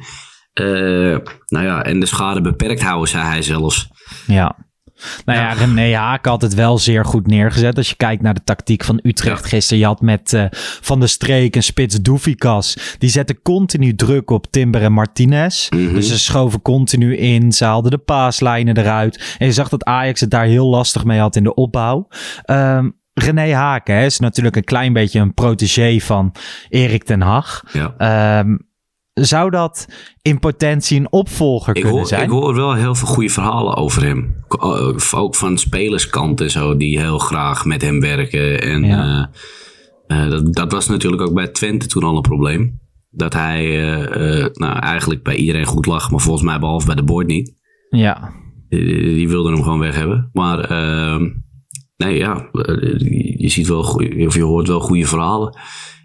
eh, 0.52 1.18
nou 1.46 1.64
ja, 1.64 1.84
en 1.84 2.00
de 2.00 2.06
schade 2.06 2.40
beperkt 2.40 2.82
houden, 2.82 3.08
zei 3.08 3.24
hij 3.24 3.42
zelfs. 3.42 3.88
Ja. 4.26 4.70
Nou 5.24 5.38
ja, 5.38 5.52
René 5.52 5.94
Haak 5.96 6.26
had 6.26 6.42
het 6.42 6.54
wel 6.54 6.78
zeer 6.78 7.04
goed 7.04 7.26
neergezet. 7.26 7.76
Als 7.76 7.88
je 7.88 7.96
kijkt 7.96 8.22
naar 8.22 8.34
de 8.34 8.44
tactiek 8.44 8.84
van 8.84 9.00
Utrecht 9.02 9.46
gisteren. 9.46 9.78
Je 9.78 9.84
had 9.84 10.00
met 10.00 10.32
eh, 10.32 10.44
Van 10.80 11.00
der 11.00 11.08
Streek 11.08 11.56
en 11.56 11.62
Spits 11.62 12.00
Doefikas. 12.00 12.96
Die 12.98 13.10
zetten 13.10 13.42
continu 13.42 13.94
druk 13.94 14.30
op 14.30 14.46
Timber 14.50 14.82
en 14.82 14.92
Martinez. 14.92 15.68
Mhm. 15.68 15.94
Dus 15.94 16.08
ze 16.08 16.18
schoven 16.18 16.62
continu 16.62 17.16
in. 17.16 17.52
Ze 17.52 17.64
haalden 17.64 17.90
de 17.90 17.98
paaslijnen 17.98 18.76
eruit. 18.76 19.36
En 19.38 19.46
je 19.46 19.52
zag 19.52 19.68
dat 19.68 19.84
Ajax 19.84 20.20
het 20.20 20.30
daar 20.30 20.46
heel 20.46 20.66
lastig 20.66 21.04
mee 21.04 21.18
had 21.18 21.36
in 21.36 21.42
de 21.42 21.54
opbouw. 21.54 22.08
Ehm 22.44 22.88
René 23.14 23.54
Haken 23.54 23.94
hè, 23.94 24.04
is 24.04 24.18
natuurlijk 24.18 24.56
een 24.56 24.64
klein 24.64 24.92
beetje 24.92 25.20
een 25.20 25.34
protégé 25.34 25.98
van 26.00 26.34
Erik 26.68 27.04
ten 27.04 27.20
Hag. 27.20 27.64
Ja. 27.72 27.94
Ehm, 27.98 28.56
zou 29.14 29.50
dat 29.50 29.86
in 30.22 30.38
potentie 30.38 31.00
een 31.00 31.12
opvolger 31.12 31.74
Ik 31.74 31.80
kunnen 31.82 31.98
hoor, 31.98 32.08
zijn? 32.08 32.22
ik 32.22 32.30
hoor 32.30 32.54
wel 32.54 32.74
heel 32.74 32.94
veel 32.94 33.08
goede 33.08 33.28
verhalen 33.28 33.76
over 33.76 34.02
hem. 34.04 34.36
Ook- 34.48 34.64
Ook 35.14 35.34
van 35.36 35.58
spelerskant 35.58 36.40
en 36.40 36.50
zo, 36.50 36.76
die 36.76 36.98
heel 36.98 37.18
graag 37.18 37.64
met 37.64 37.82
hem 37.82 38.00
werken. 38.00 38.62
En 38.62 38.84
Ja. 38.84 39.30
eh, 40.06 40.24
eh, 40.24 40.30
dat, 40.30 40.54
dat 40.54 40.72
was 40.72 40.88
natuurlijk 40.88 41.22
ook 41.22 41.34
bij 41.34 41.48
Twente 41.48 41.86
toen 41.86 42.02
al 42.02 42.16
een 42.16 42.22
probleem. 42.22 42.80
Dat 43.10 43.32
hij 43.32 43.64
eh, 43.64 44.40
eh, 44.44 44.50
nou, 44.52 44.78
eigenlijk 44.78 45.22
bij 45.22 45.34
iedereen 45.36 45.66
goed 45.66 45.86
lag, 45.86 46.10
maar 46.10 46.20
volgens 46.20 46.44
mij 46.44 46.58
behalve 46.58 46.86
bij 46.86 46.94
de 46.94 47.02
board 47.04 47.26
niet. 47.26 47.52
Ja, 47.90 48.32
Die, 48.68 48.84
die 49.14 49.28
wilden 49.28 49.52
hem 49.52 49.62
gewoon 49.62 49.78
weg 49.78 49.94
hebben. 49.94 50.30
Maar 50.32 50.58
ehm, 50.60 51.28
nee, 52.04 52.18
ja, 52.18 52.48
eh, 52.52 52.98
je 53.36 53.48
ziet 53.48 53.66
wel, 53.66 53.80
of 54.26 54.34
je 54.34 54.42
hoort 54.42 54.68
wel 54.68 54.80
goede 54.80 55.06
verhalen. 55.06 55.58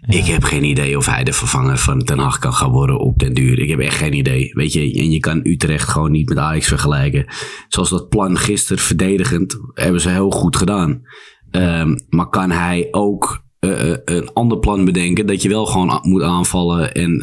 Ik 0.06 0.24
heb 0.24 0.42
geen 0.42 0.64
idee 0.64 0.96
of 0.96 1.06
hij 1.06 1.24
de 1.24 1.32
vervanger 1.32 1.78
van 1.78 2.02
Ten 2.02 2.18
Hag 2.18 2.38
kan 2.38 2.52
gaan 2.52 2.70
worden 2.70 2.98
op 2.98 3.18
den 3.18 3.34
duur. 3.34 3.58
Ik 3.58 3.68
heb 3.68 3.78
echt 3.78 3.96
geen 3.96 4.12
idee. 4.12 4.50
Weet 4.54 4.72
je, 4.72 4.80
en 4.80 5.10
je 5.10 5.18
kan 5.18 5.40
Utrecht 5.42 5.88
gewoon 5.88 6.10
niet 6.10 6.28
met 6.28 6.38
Ajax 6.38 6.66
vergelijken. 6.66 7.26
Zoals 7.68 7.90
dat 7.90 8.08
plan 8.08 8.36
gisteren 8.36 8.82
verdedigend 8.82 9.58
hebben 9.74 10.00
ze 10.00 10.08
heel 10.08 10.30
goed 10.30 10.56
gedaan. 10.56 11.02
Ehm, 11.50 11.96
maar 12.08 12.28
kan 12.28 12.50
hij 12.50 12.88
ook 12.90 13.46
eh, 13.58 13.92
eh, 13.92 13.98
een 14.04 14.32
ander 14.32 14.58
plan 14.58 14.84
bedenken 14.84 15.26
dat 15.26 15.42
je 15.42 15.48
wel 15.48 15.66
gewoon 15.66 15.98
moet 16.02 16.22
aanvallen 16.22 16.92
en 16.92 17.16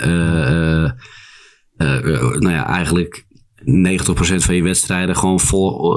nou 2.40 2.52
ja, 2.52 2.68
eigenlijk 2.68 3.26
90% 3.56 4.44
van 4.44 4.56
je 4.56 4.64
wedstrijden 4.64 5.16
gewoon 5.16 5.40
vol, 5.40 5.96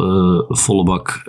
volle 0.48 0.84
bak 0.84 1.22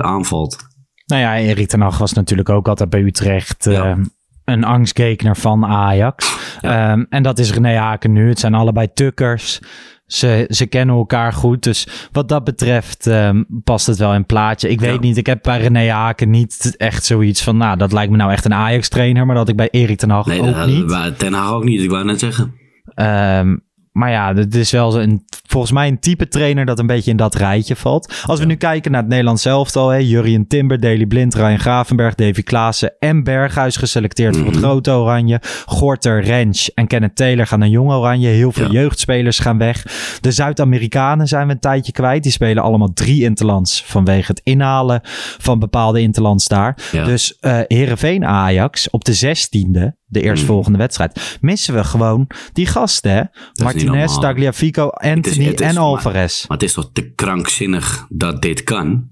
aanvalt. 0.00 0.74
Nou 1.06 1.20
ja, 1.22 1.36
Erik 1.38 1.68
ten 1.68 1.80
Hag 1.80 1.98
was 1.98 2.12
natuurlijk 2.12 2.48
ook 2.48 2.68
altijd 2.68 2.90
bij 2.90 3.00
Utrecht 3.02 3.64
Ja. 3.64 3.84
eh, 3.90 3.96
een 4.44 4.64
angstgekner 4.64 5.36
van 5.36 5.64
Ajax. 5.66 6.36
Ja. 6.60 6.90
Ehm, 6.90 7.04
en 7.08 7.22
dat 7.22 7.38
is 7.38 7.52
René 7.52 7.76
Haken 7.76 8.12
nu. 8.12 8.28
Het 8.28 8.38
zijn 8.38 8.54
allebei 8.54 8.92
tukkers. 8.94 9.60
Ze, 10.06 10.44
ze 10.48 10.66
kennen 10.66 10.96
elkaar 10.96 11.32
goed. 11.32 11.62
Dus 11.62 12.08
wat 12.12 12.28
dat 12.28 12.44
betreft 12.44 13.06
ehm, 13.06 13.42
past 13.64 13.86
het 13.86 13.96
wel 13.98 14.14
in 14.14 14.26
plaatje. 14.26 14.68
Ik 14.68 14.80
weet 14.80 14.94
Ja. 14.94 15.00
niet, 15.00 15.16
ik 15.16 15.26
heb 15.26 15.42
bij 15.42 15.60
René 15.60 15.90
Haken 15.90 16.30
niet 16.30 16.74
echt 16.76 17.04
zoiets 17.04 17.42
van... 17.42 17.56
Nou, 17.56 17.76
dat 17.76 17.92
lijkt 17.92 18.10
me 18.10 18.16
nou 18.16 18.32
echt 18.32 18.44
een 18.44 18.54
Ajax-trainer. 18.54 19.26
Maar 19.26 19.34
dat 19.36 19.48
ik 19.48 19.56
bij 19.56 19.68
Erik 19.70 19.98
ten 19.98 20.10
Hag 20.10 20.26
Nee, 20.26 20.40
ook 20.42 20.54
dat, 20.54 20.66
niet. 20.66 21.18
Ten 21.18 21.32
Hag 21.32 21.52
ook 21.52 21.64
niet. 21.64 21.80
Ik 21.82 21.90
wou 21.90 22.04
net 22.04 22.18
zeggen. 22.18 22.54
Ehm, 22.94 23.56
maar 23.96 24.10
ja, 24.10 24.34
het 24.34 24.54
is 24.54 24.70
wel 24.70 25.00
een, 25.02 25.24
volgens 25.48 25.72
mij 25.72 25.88
een 25.88 25.98
type 26.00 26.28
trainer 26.28 26.64
dat 26.64 26.78
een 26.78 26.86
beetje 26.86 27.10
in 27.10 27.16
dat 27.16 27.34
rijtje 27.34 27.76
valt. 27.76 28.22
Als 28.26 28.38
we 28.38 28.44
nu 28.46 28.54
kijken 28.54 28.90
naar 28.90 29.00
het 29.00 29.10
Nederlands 29.10 29.44
elftal, 29.44 29.88
hè, 29.88 29.96
Jurien 29.98 30.46
Timber, 30.46 30.80
Daley 30.80 31.06
Blind, 31.06 31.34
Ryan 31.34 31.58
Gravenberg, 31.58 32.14
Davy 32.14 32.42
Klaassen 32.42 32.92
en 32.98 33.24
Berghuis 33.24 33.76
geselecteerd 33.76 34.36
voor 34.36 34.46
het 34.46 34.56
grote 34.56 34.90
Oranje. 34.90 35.40
Gorter, 35.66 36.22
Rens 36.22 36.74
en 36.74 36.86
Kenneth 36.86 37.16
Taylor 37.16 37.46
gaan 37.46 37.58
naar 37.58 37.68
Jong 37.68 37.90
Oranje. 37.90 38.28
Heel 38.28 38.52
veel 38.52 38.66
Ja. 38.66 38.72
jeugdspelers 38.72 39.38
gaan 39.38 39.58
weg. 39.58 39.82
De 40.20 40.30
Zuid-Amerikanen 40.30 41.26
zijn 41.26 41.46
we 41.46 41.52
een 41.52 41.60
tijdje 41.60 41.92
kwijt. 41.92 42.22
Die 42.22 42.32
spelen 42.32 42.62
allemaal 42.62 42.92
drie 42.92 43.22
interlands 43.22 43.84
vanwege 43.86 44.30
het 44.30 44.40
inhalen 44.44 45.00
van 45.38 45.58
bepaalde 45.58 46.00
interlands 46.00 46.48
daar. 46.48 46.78
Ja. 46.92 47.04
Dus 47.04 47.38
eh 47.40 47.58
Heerenveen 47.66 48.24
Ajax 48.24 48.90
op 48.90 49.04
de 49.04 49.14
zestiende, 49.14 49.96
de 50.06 50.20
eerstvolgende 50.22 50.78
wedstrijd, 50.78 51.38
missen 51.40 51.74
we 51.74 51.84
gewoon 51.84 52.26
die 52.52 52.66
gasten. 52.66 53.10
Hè? 53.12 53.22
Martinez. 53.64 54.18
Tagliafico, 54.18 54.88
Anthony 54.88 55.44
het 55.44 55.60
is- 55.60 55.66
en 55.66 55.76
Alvarez. 55.76 56.46
Maar 56.48 56.56
het 56.56 56.66
is 56.66 56.72
toch 56.72 56.90
te 56.92 57.10
krankzinnig 57.14 58.06
dat 58.08 58.42
dit 58.42 58.64
kan? 58.64 59.08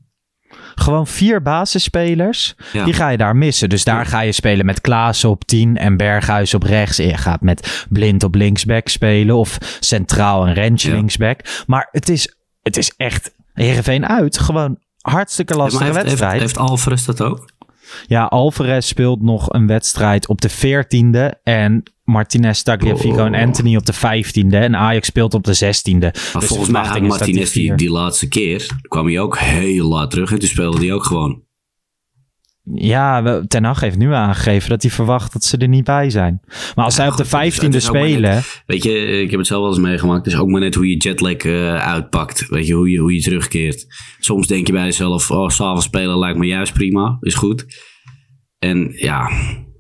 Gewoon 0.75 1.07
vier 1.07 1.43
basisspelers, 1.43 2.55
Ja. 2.73 2.85
die 2.85 2.95
ga 2.95 3.09
je 3.09 3.17
daar 3.17 3.37
missen. 3.37 3.69
Dus 3.69 3.85
daar 3.85 4.07
ga 4.07 4.21
je 4.21 4.33
spelen 4.33 4.67
met 4.67 4.81
Klaassen 4.81 5.31
op 5.31 5.45
10 5.45 5.77
en 5.77 5.97
Berghuis 5.97 6.55
op 6.55 6.63
rechts. 6.63 6.99
En 6.99 7.07
je 7.07 7.17
gaat 7.17 7.41
met 7.41 7.87
Blind 7.91 8.23
op 8.25 8.35
linksback 8.35 8.89
spelen 8.89 9.37
of 9.37 9.59
centraal 9.81 10.47
en 10.47 10.53
Rentje 10.55 10.89
Ja. 10.89 10.95
linksback. 10.95 11.41
Maar 11.67 11.89
het 11.91 12.09
is, 12.09 12.37
het 12.63 12.77
is 12.77 12.93
echt 12.97 13.33
Heerenveen 13.53 14.07
uit. 14.07 14.39
Gewoon 14.39 14.79
hartstikke 15.01 15.55
lastige 15.57 15.85
Maar 15.85 15.93
heeft, 15.93 16.07
heeft, 16.07 16.19
wedstrijd. 16.21 16.41
heeft 16.41 16.59
Alvarez 16.71 17.05
dat 17.05 17.23
ook? 17.23 17.51
Ja, 18.07 18.25
Alvarez 18.25 18.87
speelt 18.87 19.23
nog 19.23 19.53
een 19.53 19.67
wedstrijd 19.67 20.29
op 20.29 20.41
de 20.41 20.51
14e. 20.51 21.43
En 21.43 21.83
Martinez, 22.05 22.63
Tagliafico 22.63 23.25
en 23.25 23.35
Oh. 23.35 23.41
Anthony 23.41 23.77
op 23.77 23.87
de 23.87 23.95
15e. 23.95 24.49
En 24.51 24.77
Ajax 24.77 25.07
speelt 25.07 25.35
op 25.35 25.45
de 25.45 25.55
16e. 25.55 25.99
Maar 25.99 26.13
Dus 26.39 26.45
volgens 26.49 26.69
mij 26.71 26.83
had 26.85 27.01
Martinez 27.01 27.53
die, 27.53 27.75
die 27.75 27.91
laatste 27.91 28.29
keer 28.29 28.67
kwam 28.89 29.07
hij 29.07 29.21
ook 29.21 29.39
heel 29.39 29.89
laat 29.89 30.11
terug 30.11 30.33
en 30.33 30.39
toen 30.39 30.49
speelde 30.49 30.79
hij 30.79 30.93
ook 30.93 31.05
gewoon. 31.05 31.43
Ja, 32.75 33.43
Ten 33.49 33.65
Hag 33.65 33.81
heeft 33.81 33.99
nu 33.99 34.13
aangegeven 34.13 34.69
dat 34.69 34.83
hij 34.83 34.91
verwacht 34.91 35.33
dat 35.33 35.45
ze 35.45 35.57
er 35.57 35.69
niet 35.69 35.85
bij 35.85 36.11
zijn. 36.11 36.41
Maar 36.75 36.85
als 36.85 36.95
zij 36.95 37.09
op 37.09 37.17
de 37.17 37.23
goed, 37.25 37.33
het 37.33 37.43
is- 37.47 37.55
15e 37.59 37.67
het 37.67 37.75
is 37.75 37.89
ook 37.89 37.95
maar 37.95 38.09
spelen... 38.09 38.43
Weet 38.67 38.83
je, 38.83 39.21
ik 39.23 39.31
heb 39.31 39.39
het 39.39 39.49
zelf 39.49 39.61
wel 39.63 39.71
eens 39.71 39.81
meegemaakt. 39.81 40.25
Het 40.25 40.35
is 40.35 40.41
ook 40.41 40.49
maar 40.49 40.61
net 40.61 40.75
hoe 40.75 40.89
je 40.89 40.97
jetlag 40.97 41.33
eh, 41.37 41.77
uitpakt. 41.77 42.49
Weet 42.49 42.67
je, 42.67 42.75
hoe 42.75 42.91
je, 42.91 42.99
hoe 42.99 43.15
je 43.15 43.21
terugkeert. 43.23 43.87
Soms 44.19 44.47
denk 44.47 44.67
je 44.67 44.73
bij 44.73 44.85
jezelf, 44.85 45.31
oh, 45.31 45.49
s'avonds 45.49 45.85
spelen 45.85 46.19
lijkt 46.19 46.39
me 46.39 46.47
juist 46.47 46.73
prima. 46.73 47.17
Is 47.21 47.35
goed. 47.35 47.67
En 48.59 48.93
ja, 48.97 49.31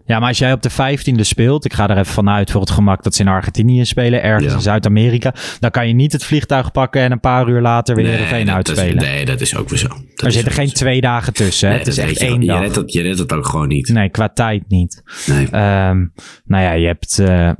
Ja, 0.06 0.18
maar 0.18 0.28
als 0.28 0.38
jij 0.38 0.52
op 0.52 0.62
de 0.62 0.70
15e 0.70 1.20
speelt, 1.20 1.64
ik 1.64 1.72
ga 1.72 1.88
er 1.88 1.98
even 1.98 2.12
vanuit 2.12 2.50
voor 2.50 2.60
het 2.60 2.70
gemak 2.70 3.02
dat 3.02 3.14
ze 3.14 3.22
in 3.22 3.28
Argentinië 3.28 3.84
spelen, 3.84 4.22
ergens 4.22 4.50
Ja. 4.50 4.54
in 4.56 4.60
Zuid-Amerika, 4.62 5.34
dan 5.60 5.70
kan 5.70 5.88
je 5.88 5.94
niet 5.94 6.12
het 6.12 6.24
vliegtuig 6.24 6.72
pakken 6.72 7.00
en 7.02 7.12
een 7.12 7.20
paar 7.20 7.48
uur 7.48 7.60
later 7.60 7.94
weer 7.96 8.04
dat, 8.18 8.28
dat 8.28 8.38
is, 8.40 8.48
uitspelen. 8.48 8.96
nee, 9.04 9.24
dat 9.24 9.40
is 9.40 9.56
ook 9.56 9.68
weer 9.68 9.78
zo. 9.78 9.88
Dat 9.88 10.26
er 10.26 10.32
zitten 10.32 10.52
geen 10.52 10.68
zo. 10.68 10.74
twee 10.74 11.00
dagen 11.00 11.32
tussen. 11.32 11.68
Hè? 11.68 11.74
Nee, 11.74 11.84
het 11.84 11.92
is 11.92 11.96
dat 11.96 12.04
echt 12.04 12.20
je 12.20 12.26
één 12.26 12.46
wel. 12.46 12.46
dag. 12.46 12.64
Je 12.64 13.00
redt, 13.02 13.16
je 13.16 13.22
het 13.22 13.32
ook 13.32 13.46
gewoon 13.46 13.68
niet. 13.68 13.88
Nee, 13.88 14.08
qua 14.08 14.28
tijd 14.28 14.62
niet. 14.68 15.02
Nee. 15.26 15.44
Ehm, 15.50 15.98
nou 16.44 16.62
ja, 16.62 16.72
je 16.72 16.86
hebt 16.86 17.18
eh, 17.18 17.50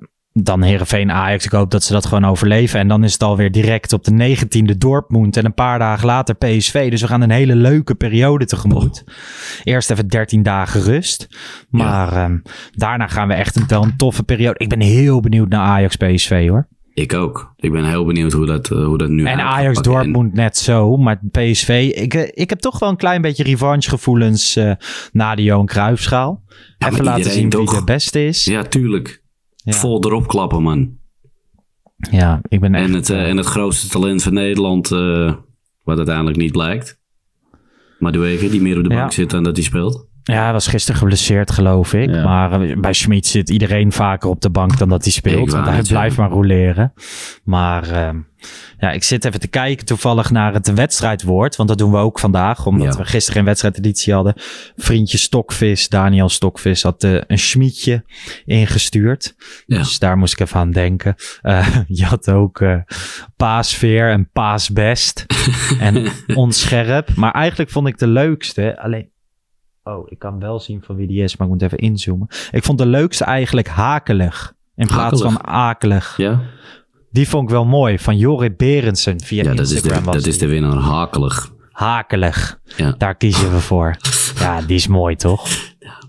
dan 0.42 0.62
Heerenveen 0.62 1.12
Ajax. 1.12 1.44
Ik 1.44 1.50
hoop 1.50 1.70
dat 1.70 1.82
ze 1.82 1.92
dat 1.92 2.06
gewoon 2.06 2.24
overleven. 2.24 2.80
En 2.80 2.88
dan 2.88 3.04
is 3.04 3.12
het 3.12 3.22
alweer 3.22 3.52
direct 3.52 3.92
op 3.92 4.04
de 4.04 4.36
19e 4.36 4.78
Dortmund. 4.78 5.36
En 5.36 5.44
een 5.44 5.54
paar 5.54 5.78
dagen 5.78 6.06
later 6.06 6.34
PSV. 6.34 6.90
Dus 6.90 7.00
we 7.00 7.06
gaan 7.06 7.20
een 7.20 7.30
hele 7.30 7.56
leuke 7.56 7.94
periode 7.94 8.46
tegemoet. 8.46 9.04
Eerst 9.64 9.90
even 9.90 10.08
13 10.08 10.42
dagen 10.42 10.82
rust. 10.82 11.26
Maar 11.70 12.12
ehm, 12.12 12.38
daarna 12.72 13.06
gaan 13.06 13.28
we 13.28 13.34
echt 13.34 13.56
een, 13.56 13.64
wel 13.66 13.82
een 13.82 13.96
toffe 13.96 14.22
periode. 14.22 14.58
Ik 14.58 14.68
ben 14.68 14.80
heel 14.80 15.20
benieuwd 15.20 15.48
naar 15.48 15.66
Ajax 15.66 15.96
PSV 15.96 16.48
hoor. 16.48 16.68
Ik 16.94 17.14
ook. 17.14 17.52
Ik 17.56 17.72
ben 17.72 17.84
heel 17.84 18.04
benieuwd 18.04 18.32
hoe 18.32 18.46
dat, 18.46 18.70
eh, 18.70 18.84
hoe 18.84 18.98
dat 18.98 19.08
nu 19.08 19.24
En 19.26 19.40
Ajax. 19.40 19.76
En- 19.76 19.82
Dortmund 19.82 20.34
net 20.34 20.56
zo. 20.56 20.96
Maar 20.96 21.20
PSV, 21.30 21.92
ik, 21.94 22.14
eh, 22.14 22.28
ik 22.30 22.50
heb 22.50 22.58
toch 22.58 22.78
wel 22.78 22.88
een 22.88 22.96
klein 22.96 23.22
beetje 23.22 23.42
revanchegevoelens 23.42 24.56
eh 24.56 24.72
na 25.12 25.34
de 25.34 25.42
Johan 25.42 25.66
Cruijffschaal. 25.66 26.42
Even 26.78 27.04
laten 27.04 27.30
zien 27.30 27.50
wie 27.50 27.70
de 27.70 27.82
beste 27.84 28.26
is. 28.26 28.44
Ja, 28.44 28.62
tuurlijk. 28.62 29.22
Ja. 29.64 29.72
Vol 29.72 30.04
erop 30.04 30.26
klappen, 30.26 30.62
man. 30.62 30.96
Ja, 32.10 32.40
ik 32.48 32.60
ben 32.60 32.74
echt... 32.74 32.86
En 32.88 32.94
het, 32.94 33.10
eh, 33.10 33.28
en 33.28 33.36
het 33.36 33.46
grootste 33.46 33.88
talent 33.88 34.22
van 34.22 34.32
Nederland, 34.32 34.90
eh, 34.92 35.34
wat 35.82 35.96
uiteindelijk 35.96 36.36
niet 36.36 36.52
blijkt. 36.52 37.00
Maar 37.98 38.12
de 38.12 38.18
die 38.50 38.62
meer 38.62 38.76
op 38.78 38.84
de 38.84 38.90
Ja. 38.90 38.98
bank 38.98 39.12
zit 39.12 39.30
dan 39.30 39.42
dat 39.42 39.56
hij 39.56 39.64
speelt. 39.64 40.06
Ja, 40.26 40.42
hij 40.42 40.52
was 40.52 40.66
gisteren 40.66 41.00
geblesseerd, 41.00 41.50
geloof 41.50 41.92
ik. 41.92 42.10
Ja. 42.14 42.24
Maar 42.24 42.60
eh, 42.62 42.76
bij 42.76 42.92
Schmid 42.92 43.26
zit 43.26 43.50
iedereen 43.50 43.92
vaker 43.92 44.28
op 44.28 44.40
de 44.40 44.50
bank 44.50 44.78
dan 44.78 44.88
dat 44.88 45.02
hij 45.02 45.12
speelt. 45.12 45.52
Want 45.52 45.66
hij 45.66 45.82
blijft 45.82 46.16
maar 46.16 46.30
roleren. 46.30 46.92
Maar 47.44 47.90
ehm, 47.90 48.18
ja, 48.78 48.90
ik 48.90 49.02
zit 49.02 49.24
even 49.24 49.40
te 49.40 49.48
kijken 49.48 49.86
toevallig 49.86 50.30
naar 50.30 50.52
het 50.52 50.72
wedstrijdwoord. 50.74 51.56
Want 51.56 51.68
dat 51.68 51.78
doen 51.78 51.90
we 51.90 51.96
ook 51.96 52.18
vandaag. 52.18 52.66
Omdat 52.66 52.92
Ja. 52.94 52.98
we 53.00 53.04
gisteren 53.04 53.38
een 53.40 53.46
wedstrijdeditie 53.46 54.12
hadden. 54.12 54.34
Vriendje 54.76 55.18
Stokvis, 55.18 55.88
Daniel 55.88 56.28
Stokvis, 56.28 56.82
had 56.82 57.04
eh, 57.04 57.20
een 57.26 57.38
schmietje 57.38 58.04
ingestuurd. 58.44 59.34
Ja. 59.66 59.78
Dus 59.78 59.98
daar 59.98 60.18
moest 60.18 60.32
ik 60.32 60.40
even 60.40 60.60
aan 60.60 60.70
denken. 60.70 61.14
Eh, 61.42 61.76
je 61.86 62.04
had 62.04 62.30
ook 62.30 62.62
paasveer 63.36 64.10
en 64.10 64.28
paasbest. 64.32 65.26
en 65.80 66.08
onscherp. 66.34 67.14
Maar 67.14 67.32
eigenlijk 67.32 67.70
vond 67.70 67.88
ik 67.88 67.98
de 67.98 68.06
leukste. 68.06 68.78
Alleen. 68.80 69.12
Oh, 69.84 70.06
ik 70.10 70.18
kan 70.18 70.38
wel 70.38 70.60
zien 70.60 70.82
van 70.82 70.96
wie 70.96 71.06
die 71.06 71.22
is, 71.22 71.36
maar 71.36 71.46
ik 71.46 71.52
moet 71.52 71.62
even 71.62 71.78
inzoomen. 71.78 72.28
Ik 72.50 72.64
vond 72.64 72.78
de 72.78 72.86
leukste 72.86 73.24
eigenlijk 73.24 73.68
hakelig. 73.68 74.52
In 74.76 74.86
plaats 74.86 75.22
Hakelig? 75.22 75.32
van 75.32 75.44
akelig. 75.46 76.14
Ja, 76.16 76.40
Die 77.10 77.28
vond 77.28 77.42
ik 77.44 77.50
wel 77.50 77.64
mooi. 77.64 77.98
Van 77.98 78.16
Jorrit 78.16 78.56
Berendsen 78.56 79.20
via 79.20 79.42
ja 79.42 79.54
dat, 79.54 79.66
is 79.66 79.72
Instagram 79.72 79.98
de, 79.98 80.04
was 80.04 80.14
dat 80.16 80.26
is 80.26 80.38
de 80.38 80.46
winnaar. 80.46 80.76
Hakelig. 80.76 81.52
Hakelig. 81.70 82.58
Ja. 82.76 82.94
Daar 82.98 83.14
kiezen 83.14 83.52
we 83.52 83.60
voor. 83.60 83.96
Ja, 84.38 84.62
die 84.62 84.76
is 84.76 84.86
mooi, 84.86 85.16
toch? 85.16 85.48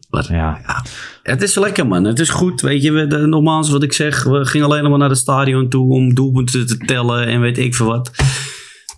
Wat, 0.09 0.27
Ja. 0.27 0.83
Het 1.23 1.41
is 1.41 1.55
lekker, 1.55 1.87
man. 1.87 2.03
Het 2.03 2.19
is 2.19 2.29
goed. 2.29 2.61
Weet 2.61 2.81
je, 2.83 2.91
we, 2.91 3.07
de, 3.07 3.17
nogmaals 3.17 3.69
wat 3.69 3.83
ik 3.83 3.93
zeg. 3.93 4.23
We 4.23 4.45
gingen 4.45 4.67
alleen 4.67 4.89
maar 4.89 4.99
naar 4.99 5.09
het 5.09 5.17
stadion 5.17 5.69
toe 5.69 5.93
om 5.93 6.13
doelpunten 6.13 6.67
te 6.67 6.77
tellen 6.77 7.27
en 7.27 7.39
weet 7.41 7.57
ik 7.57 7.75
veel 7.75 7.85
wat. 7.85 8.11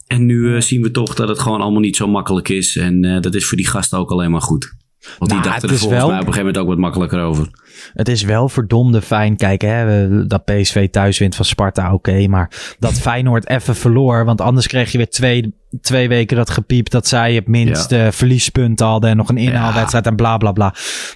En 0.07 0.25
nu 0.25 0.55
eh, 0.55 0.61
zien 0.61 0.81
we 0.81 0.91
toch 0.91 1.15
dat 1.15 1.27
het 1.29 1.39
gewoon 1.39 1.61
allemaal 1.61 1.81
niet 1.81 1.95
zo 1.95 2.07
makkelijk 2.07 2.49
is. 2.49 2.75
En 2.77 3.03
eh, 3.05 3.21
dat 3.21 3.35
is 3.35 3.45
voor 3.45 3.57
die 3.57 3.67
gasten 3.67 3.97
ook 3.99 4.11
alleen 4.11 4.31
maar 4.31 4.41
goed. 4.41 4.75
Want 5.17 5.31
die 5.31 5.39
Nou, 5.39 5.43
dachten 5.49 5.61
het 5.69 5.71
er 5.71 5.77
volgens 5.77 5.99
wel- 6.01 6.09
mij 6.09 6.19
op 6.19 6.27
een 6.27 6.33
gegeven 6.33 6.45
moment 6.45 6.57
ook 6.63 6.67
wat 6.67 6.77
makkelijker 6.77 7.19
over. 7.19 7.47
Het 7.93 8.07
is 8.09 8.23
wel 8.23 8.49
verdomde 8.49 9.01
fijn. 9.01 9.35
Kijk, 9.35 9.61
hè, 9.61 10.07
dat 10.27 10.45
PSV 10.45 10.89
thuis 10.89 11.17
wint 11.17 11.35
van 11.35 11.45
Sparta, 11.45 11.93
oké. 11.93 12.27
maar 12.27 12.75
dat 12.79 12.93
Feyenoord 13.07 13.47
even 13.49 13.75
verloor. 13.75 14.25
Want 14.25 14.41
anders 14.41 14.67
kreeg 14.67 14.91
je 14.91 14.97
weer 14.97 15.09
twee, 15.09 15.53
twee 15.81 16.07
weken 16.07 16.37
dat 16.37 16.49
gepiept 16.49 16.91
dat 16.91 17.07
zij 17.07 17.33
het 17.35 17.47
minste 17.47 18.09
verliespunten 18.11 18.85
hadden. 18.85 19.09
En 19.09 19.17
nog 19.17 19.29
een 19.29 19.37
inhaalwedstrijd 19.37 20.05
en 20.05 20.15
bla 20.15 20.37
bla 20.37 20.51
bla. 20.51 20.73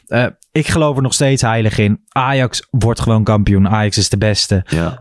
Eh, 0.07 0.25
ik 0.51 0.67
geloof 0.67 0.95
er 0.95 1.01
nog 1.01 1.13
steeds 1.13 1.41
heilig 1.41 1.77
in. 1.77 1.99
Ajax 2.09 2.67
wordt 2.69 2.99
gewoon 2.99 3.23
kampioen. 3.23 3.67
Ajax 3.69 3.97
is 3.97 4.09
de 4.09 4.17
beste. 4.17 4.63
Ja. 4.67 4.97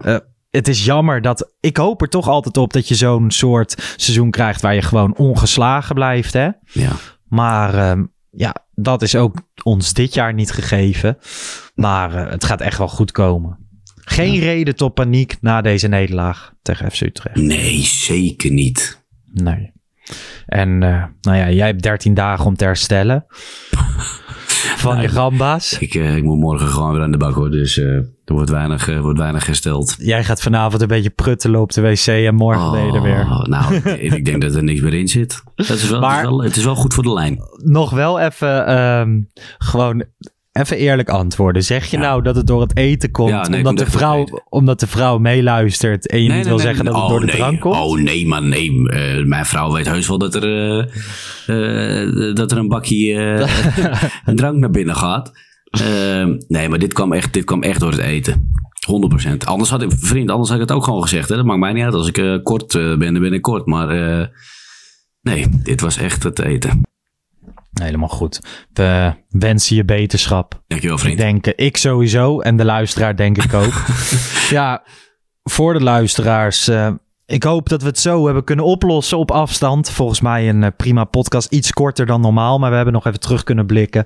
Het 0.50 0.68
is 0.68 0.84
jammer 0.84 1.22
dat. 1.22 1.52
Ik 1.60 1.76
hoop 1.76 2.02
er 2.02 2.08
toch 2.08 2.28
altijd 2.28 2.56
op 2.56 2.72
dat 2.72 2.88
je 2.88 2.94
zo'n 2.94 3.30
soort 3.30 3.94
seizoen 3.96 4.30
krijgt 4.30 4.60
waar 4.60 4.74
je 4.74 4.82
gewoon 4.82 5.16
ongeslagen 5.16 5.94
blijft. 5.94 6.32
Hè? 6.32 6.48
ja. 6.64 6.92
Maar 7.28 7.74
ehm, 7.74 8.04
ja, 8.30 8.54
dat 8.74 9.02
is 9.02 9.14
ook 9.14 9.42
ons 9.62 9.92
dit 9.92 10.14
jaar 10.14 10.34
niet 10.34 10.50
gegeven. 10.50 11.18
Maar 11.74 12.14
eh, 12.14 12.30
het 12.30 12.44
gaat 12.44 12.60
echt 12.60 12.78
wel 12.78 12.88
goed 12.88 13.12
komen. 13.12 13.58
Geen 13.94 14.38
reden 14.38 14.76
tot 14.76 14.94
paniek 14.94 15.36
na 15.40 15.60
deze 15.60 15.88
nederlaag 15.88 16.52
tegen 16.62 16.90
FC 16.90 17.00
Utrecht. 17.00 17.36
Nee, 17.36 17.80
zeker 17.80 18.50
niet. 18.50 19.04
Nee. 19.32 19.72
En 20.46 20.82
eh, 20.82 21.04
nou 21.20 21.36
ja, 21.36 21.50
jij 21.50 21.66
hebt 21.66 21.82
13 21.82 22.14
dagen 22.14 22.46
om 22.46 22.56
te 22.56 22.64
herstellen 22.64 23.26
van 24.80 25.00
je 25.00 25.08
gamba's. 25.08 25.78
Ik, 25.78 25.94
eh, 25.94 26.16
ik 26.16 26.22
moet 26.22 26.38
morgen 26.38 26.68
gewoon 26.68 26.92
weer 26.92 27.02
aan 27.02 27.10
de 27.10 27.16
bak 27.16 27.34
hoor. 27.34 27.50
Dus 27.50 27.78
eh, 27.78 27.84
er 27.84 28.06
wordt 28.24 28.50
weinig, 28.50 28.88
eh, 28.88 29.00
wordt 29.00 29.18
weinig 29.18 29.46
hersteld. 29.46 29.96
Jij 29.98 30.24
gaat 30.24 30.42
vanavond 30.42 30.82
een 30.82 30.88
beetje 30.88 31.10
pruttelen 31.10 31.60
op 31.60 31.72
de 31.72 31.80
wc 31.80 32.06
en 32.06 32.34
morgen 32.34 32.70
ben 32.70 32.86
je 32.86 32.92
er 32.92 33.02
weer. 33.02 33.20
Oh, 33.20 33.42
Nou, 33.42 33.74
ik, 33.98 34.24
denk 34.24 34.42
dat 34.42 34.54
er 34.54 34.64
niks 34.64 34.80
meer 34.80 34.94
in 34.94 35.08
zit. 35.08 35.42
Dat 35.54 35.68
is 35.68 35.90
wel, 35.90 36.00
Maar- 36.00 36.10
het, 36.10 36.24
is 36.24 36.30
wel, 36.30 36.42
het 36.42 36.56
is 36.56 36.64
wel 36.64 36.74
goed 36.74 36.94
voor 36.94 37.02
de 37.02 37.12
lijn. 37.12 37.38
Nog 37.56 37.90
wel 37.90 38.20
even, 38.20 38.66
ehm, 38.66 39.20
gewoon 39.58 40.04
even 40.60 40.76
eerlijk 40.76 41.08
antwoorden. 41.08 41.62
Zeg 41.64 41.86
je 41.86 41.96
Ja. 41.96 42.02
nou 42.02 42.22
dat 42.22 42.36
het 42.36 42.46
door 42.46 42.60
het 42.60 42.76
eten 42.76 43.10
komt, 43.10 43.30
Ja, 43.30 43.48
nee, 43.48 43.58
omdat, 43.58 43.62
komt 43.64 43.78
de 43.78 43.98
vrouw, 43.98 44.26
omdat 44.48 44.80
de 44.80 44.86
vrouw 44.86 45.18
meeluistert 45.18 46.08
en 46.08 46.22
je 46.22 46.28
Nee, 46.28 46.36
niet 46.36 46.46
nee, 46.46 46.54
wil 46.54 46.62
zeggen 46.62 46.84
dat 46.84 46.94
het 46.94 47.08
door 47.08 47.20
de 47.20 47.26
nee. 47.26 47.36
drank 47.36 47.60
komt? 47.60 47.76
Oh 47.76 47.98
nee, 47.98 48.26
maar 48.26 48.42
nee. 48.42 48.88
Eh, 48.88 49.24
mijn 49.24 49.46
vrouw 49.46 49.72
weet 49.72 49.88
heus 49.88 50.08
wel 50.08 50.18
dat 50.18 50.34
er, 50.34 50.44
eh, 50.44 51.98
eh, 51.98 52.34
dat 52.34 52.52
er 52.52 52.58
een 52.58 52.68
bakje 52.68 53.14
een 54.24 54.36
drank 54.36 54.56
naar 54.56 54.70
binnen 54.70 54.96
gaat. 54.96 55.32
Nee, 56.48 56.68
maar 56.68 56.78
dit 56.78 56.92
kwam, 56.92 57.12
echt, 57.12 57.32
dit 57.32 57.44
kwam 57.44 57.62
echt 57.62 57.80
door 57.80 57.90
het 57.90 58.00
eten. 58.00 58.52
100%. 58.86 59.44
Anders 59.44 59.70
had 59.70 59.82
ik, 59.82 59.90
vriend, 59.96 60.30
anders 60.30 60.48
had 60.48 60.60
ik 60.60 60.68
het 60.68 60.76
ook 60.76 60.84
gewoon 60.84 61.02
gezegd. 61.02 61.28
Hè? 61.28 61.36
Dat 61.36 61.44
maakt 61.44 61.60
mij 61.60 61.72
niet 61.72 61.84
uit. 61.84 61.94
Als 61.94 62.08
ik 62.12 62.40
kort 62.42 62.72
ben, 62.72 63.12
dan 63.12 63.20
ben 63.20 63.32
ik 63.32 63.42
kort. 63.42 63.66
Maar 63.66 63.88
nee, 65.20 65.46
dit 65.62 65.80
was 65.80 65.96
echt 65.96 66.22
het 66.22 66.38
eten. 66.38 66.82
Helemaal 67.72 68.08
goed. 68.08 68.40
We 68.72 69.12
wensen 69.28 69.76
je 69.76 69.84
beterschap. 69.84 70.62
Dankjewel, 70.66 70.96
Ik 70.96 71.02
vriend. 71.02 71.18
denk, 71.18 71.46
eh, 71.46 71.66
ik 71.66 71.76
sowieso 71.76 72.40
en 72.40 72.56
de 72.56 72.64
luisteraar 72.64 73.16
denk 73.16 73.42
ik 73.42 73.54
ook. 73.54 73.72
ja, 74.50 74.82
voor 75.42 75.72
de 75.72 75.82
luisteraars. 75.82 76.68
eh, 76.68 76.90
ik 77.26 77.42
hoop 77.42 77.68
dat 77.68 77.82
we 77.82 77.88
het 77.88 77.98
zo 77.98 78.24
hebben 78.24 78.44
kunnen 78.44 78.64
oplossen 78.64 79.18
op 79.18 79.30
afstand. 79.30 79.90
Volgens 79.90 80.20
mij 80.20 80.48
een 80.48 80.62
eh, 80.64 80.70
prima 80.76 81.04
podcast. 81.04 81.52
Iets 81.52 81.72
korter 81.72 82.06
dan 82.06 82.20
normaal, 82.20 82.58
maar 82.58 82.70
we 82.70 82.76
hebben 82.76 82.94
nog 82.94 83.06
even 83.06 83.20
terug 83.20 83.44
kunnen 83.44 83.66
blikken. 83.66 84.04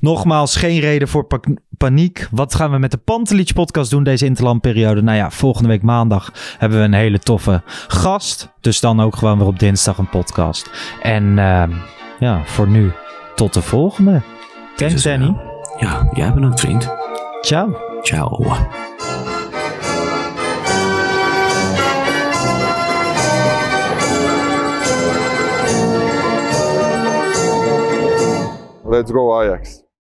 Nogmaals, 0.00 0.56
geen 0.56 0.80
reden 0.80 1.08
voor 1.08 1.24
pa- 1.24 1.40
paniek. 1.76 2.26
Wat 2.30 2.54
gaan 2.54 2.70
we 2.70 2.78
met 2.78 2.90
de 2.90 2.96
Pantelich 2.96 3.52
podcast 3.52 3.90
doen 3.90 4.02
deze 4.04 4.24
interlandperiode? 4.26 5.02
Nou 5.02 5.16
ja, 5.16 5.30
volgende 5.30 5.68
week 5.68 5.82
maandag 5.82 6.32
hebben 6.58 6.78
we 6.78 6.84
een 6.84 6.92
hele 6.92 7.18
toffe 7.18 7.62
gast. 7.88 8.52
Dus 8.60 8.80
dan 8.80 9.00
ook 9.00 9.16
gewoon 9.16 9.38
weer 9.38 9.46
op 9.46 9.58
dinsdag 9.58 9.98
een 9.98 10.08
podcast. 10.08 10.70
En 11.02 11.38
ehm, 11.38 11.70
ja, 12.18 12.42
voor 12.44 12.68
nu 12.68 12.92
tot 13.42 13.54
de 13.54 13.62
volgende. 13.62 14.22
Thanks 14.76 15.02
Danny. 15.02 15.36
Ja, 15.78 16.08
jij 16.12 16.32
bedankt, 16.32 16.60
vriend. 16.60 16.88
Ciao. 17.40 17.76
Ciao. 18.02 18.44
Let's 28.84 29.10
go 29.10 29.34
Ajax. 29.40 29.81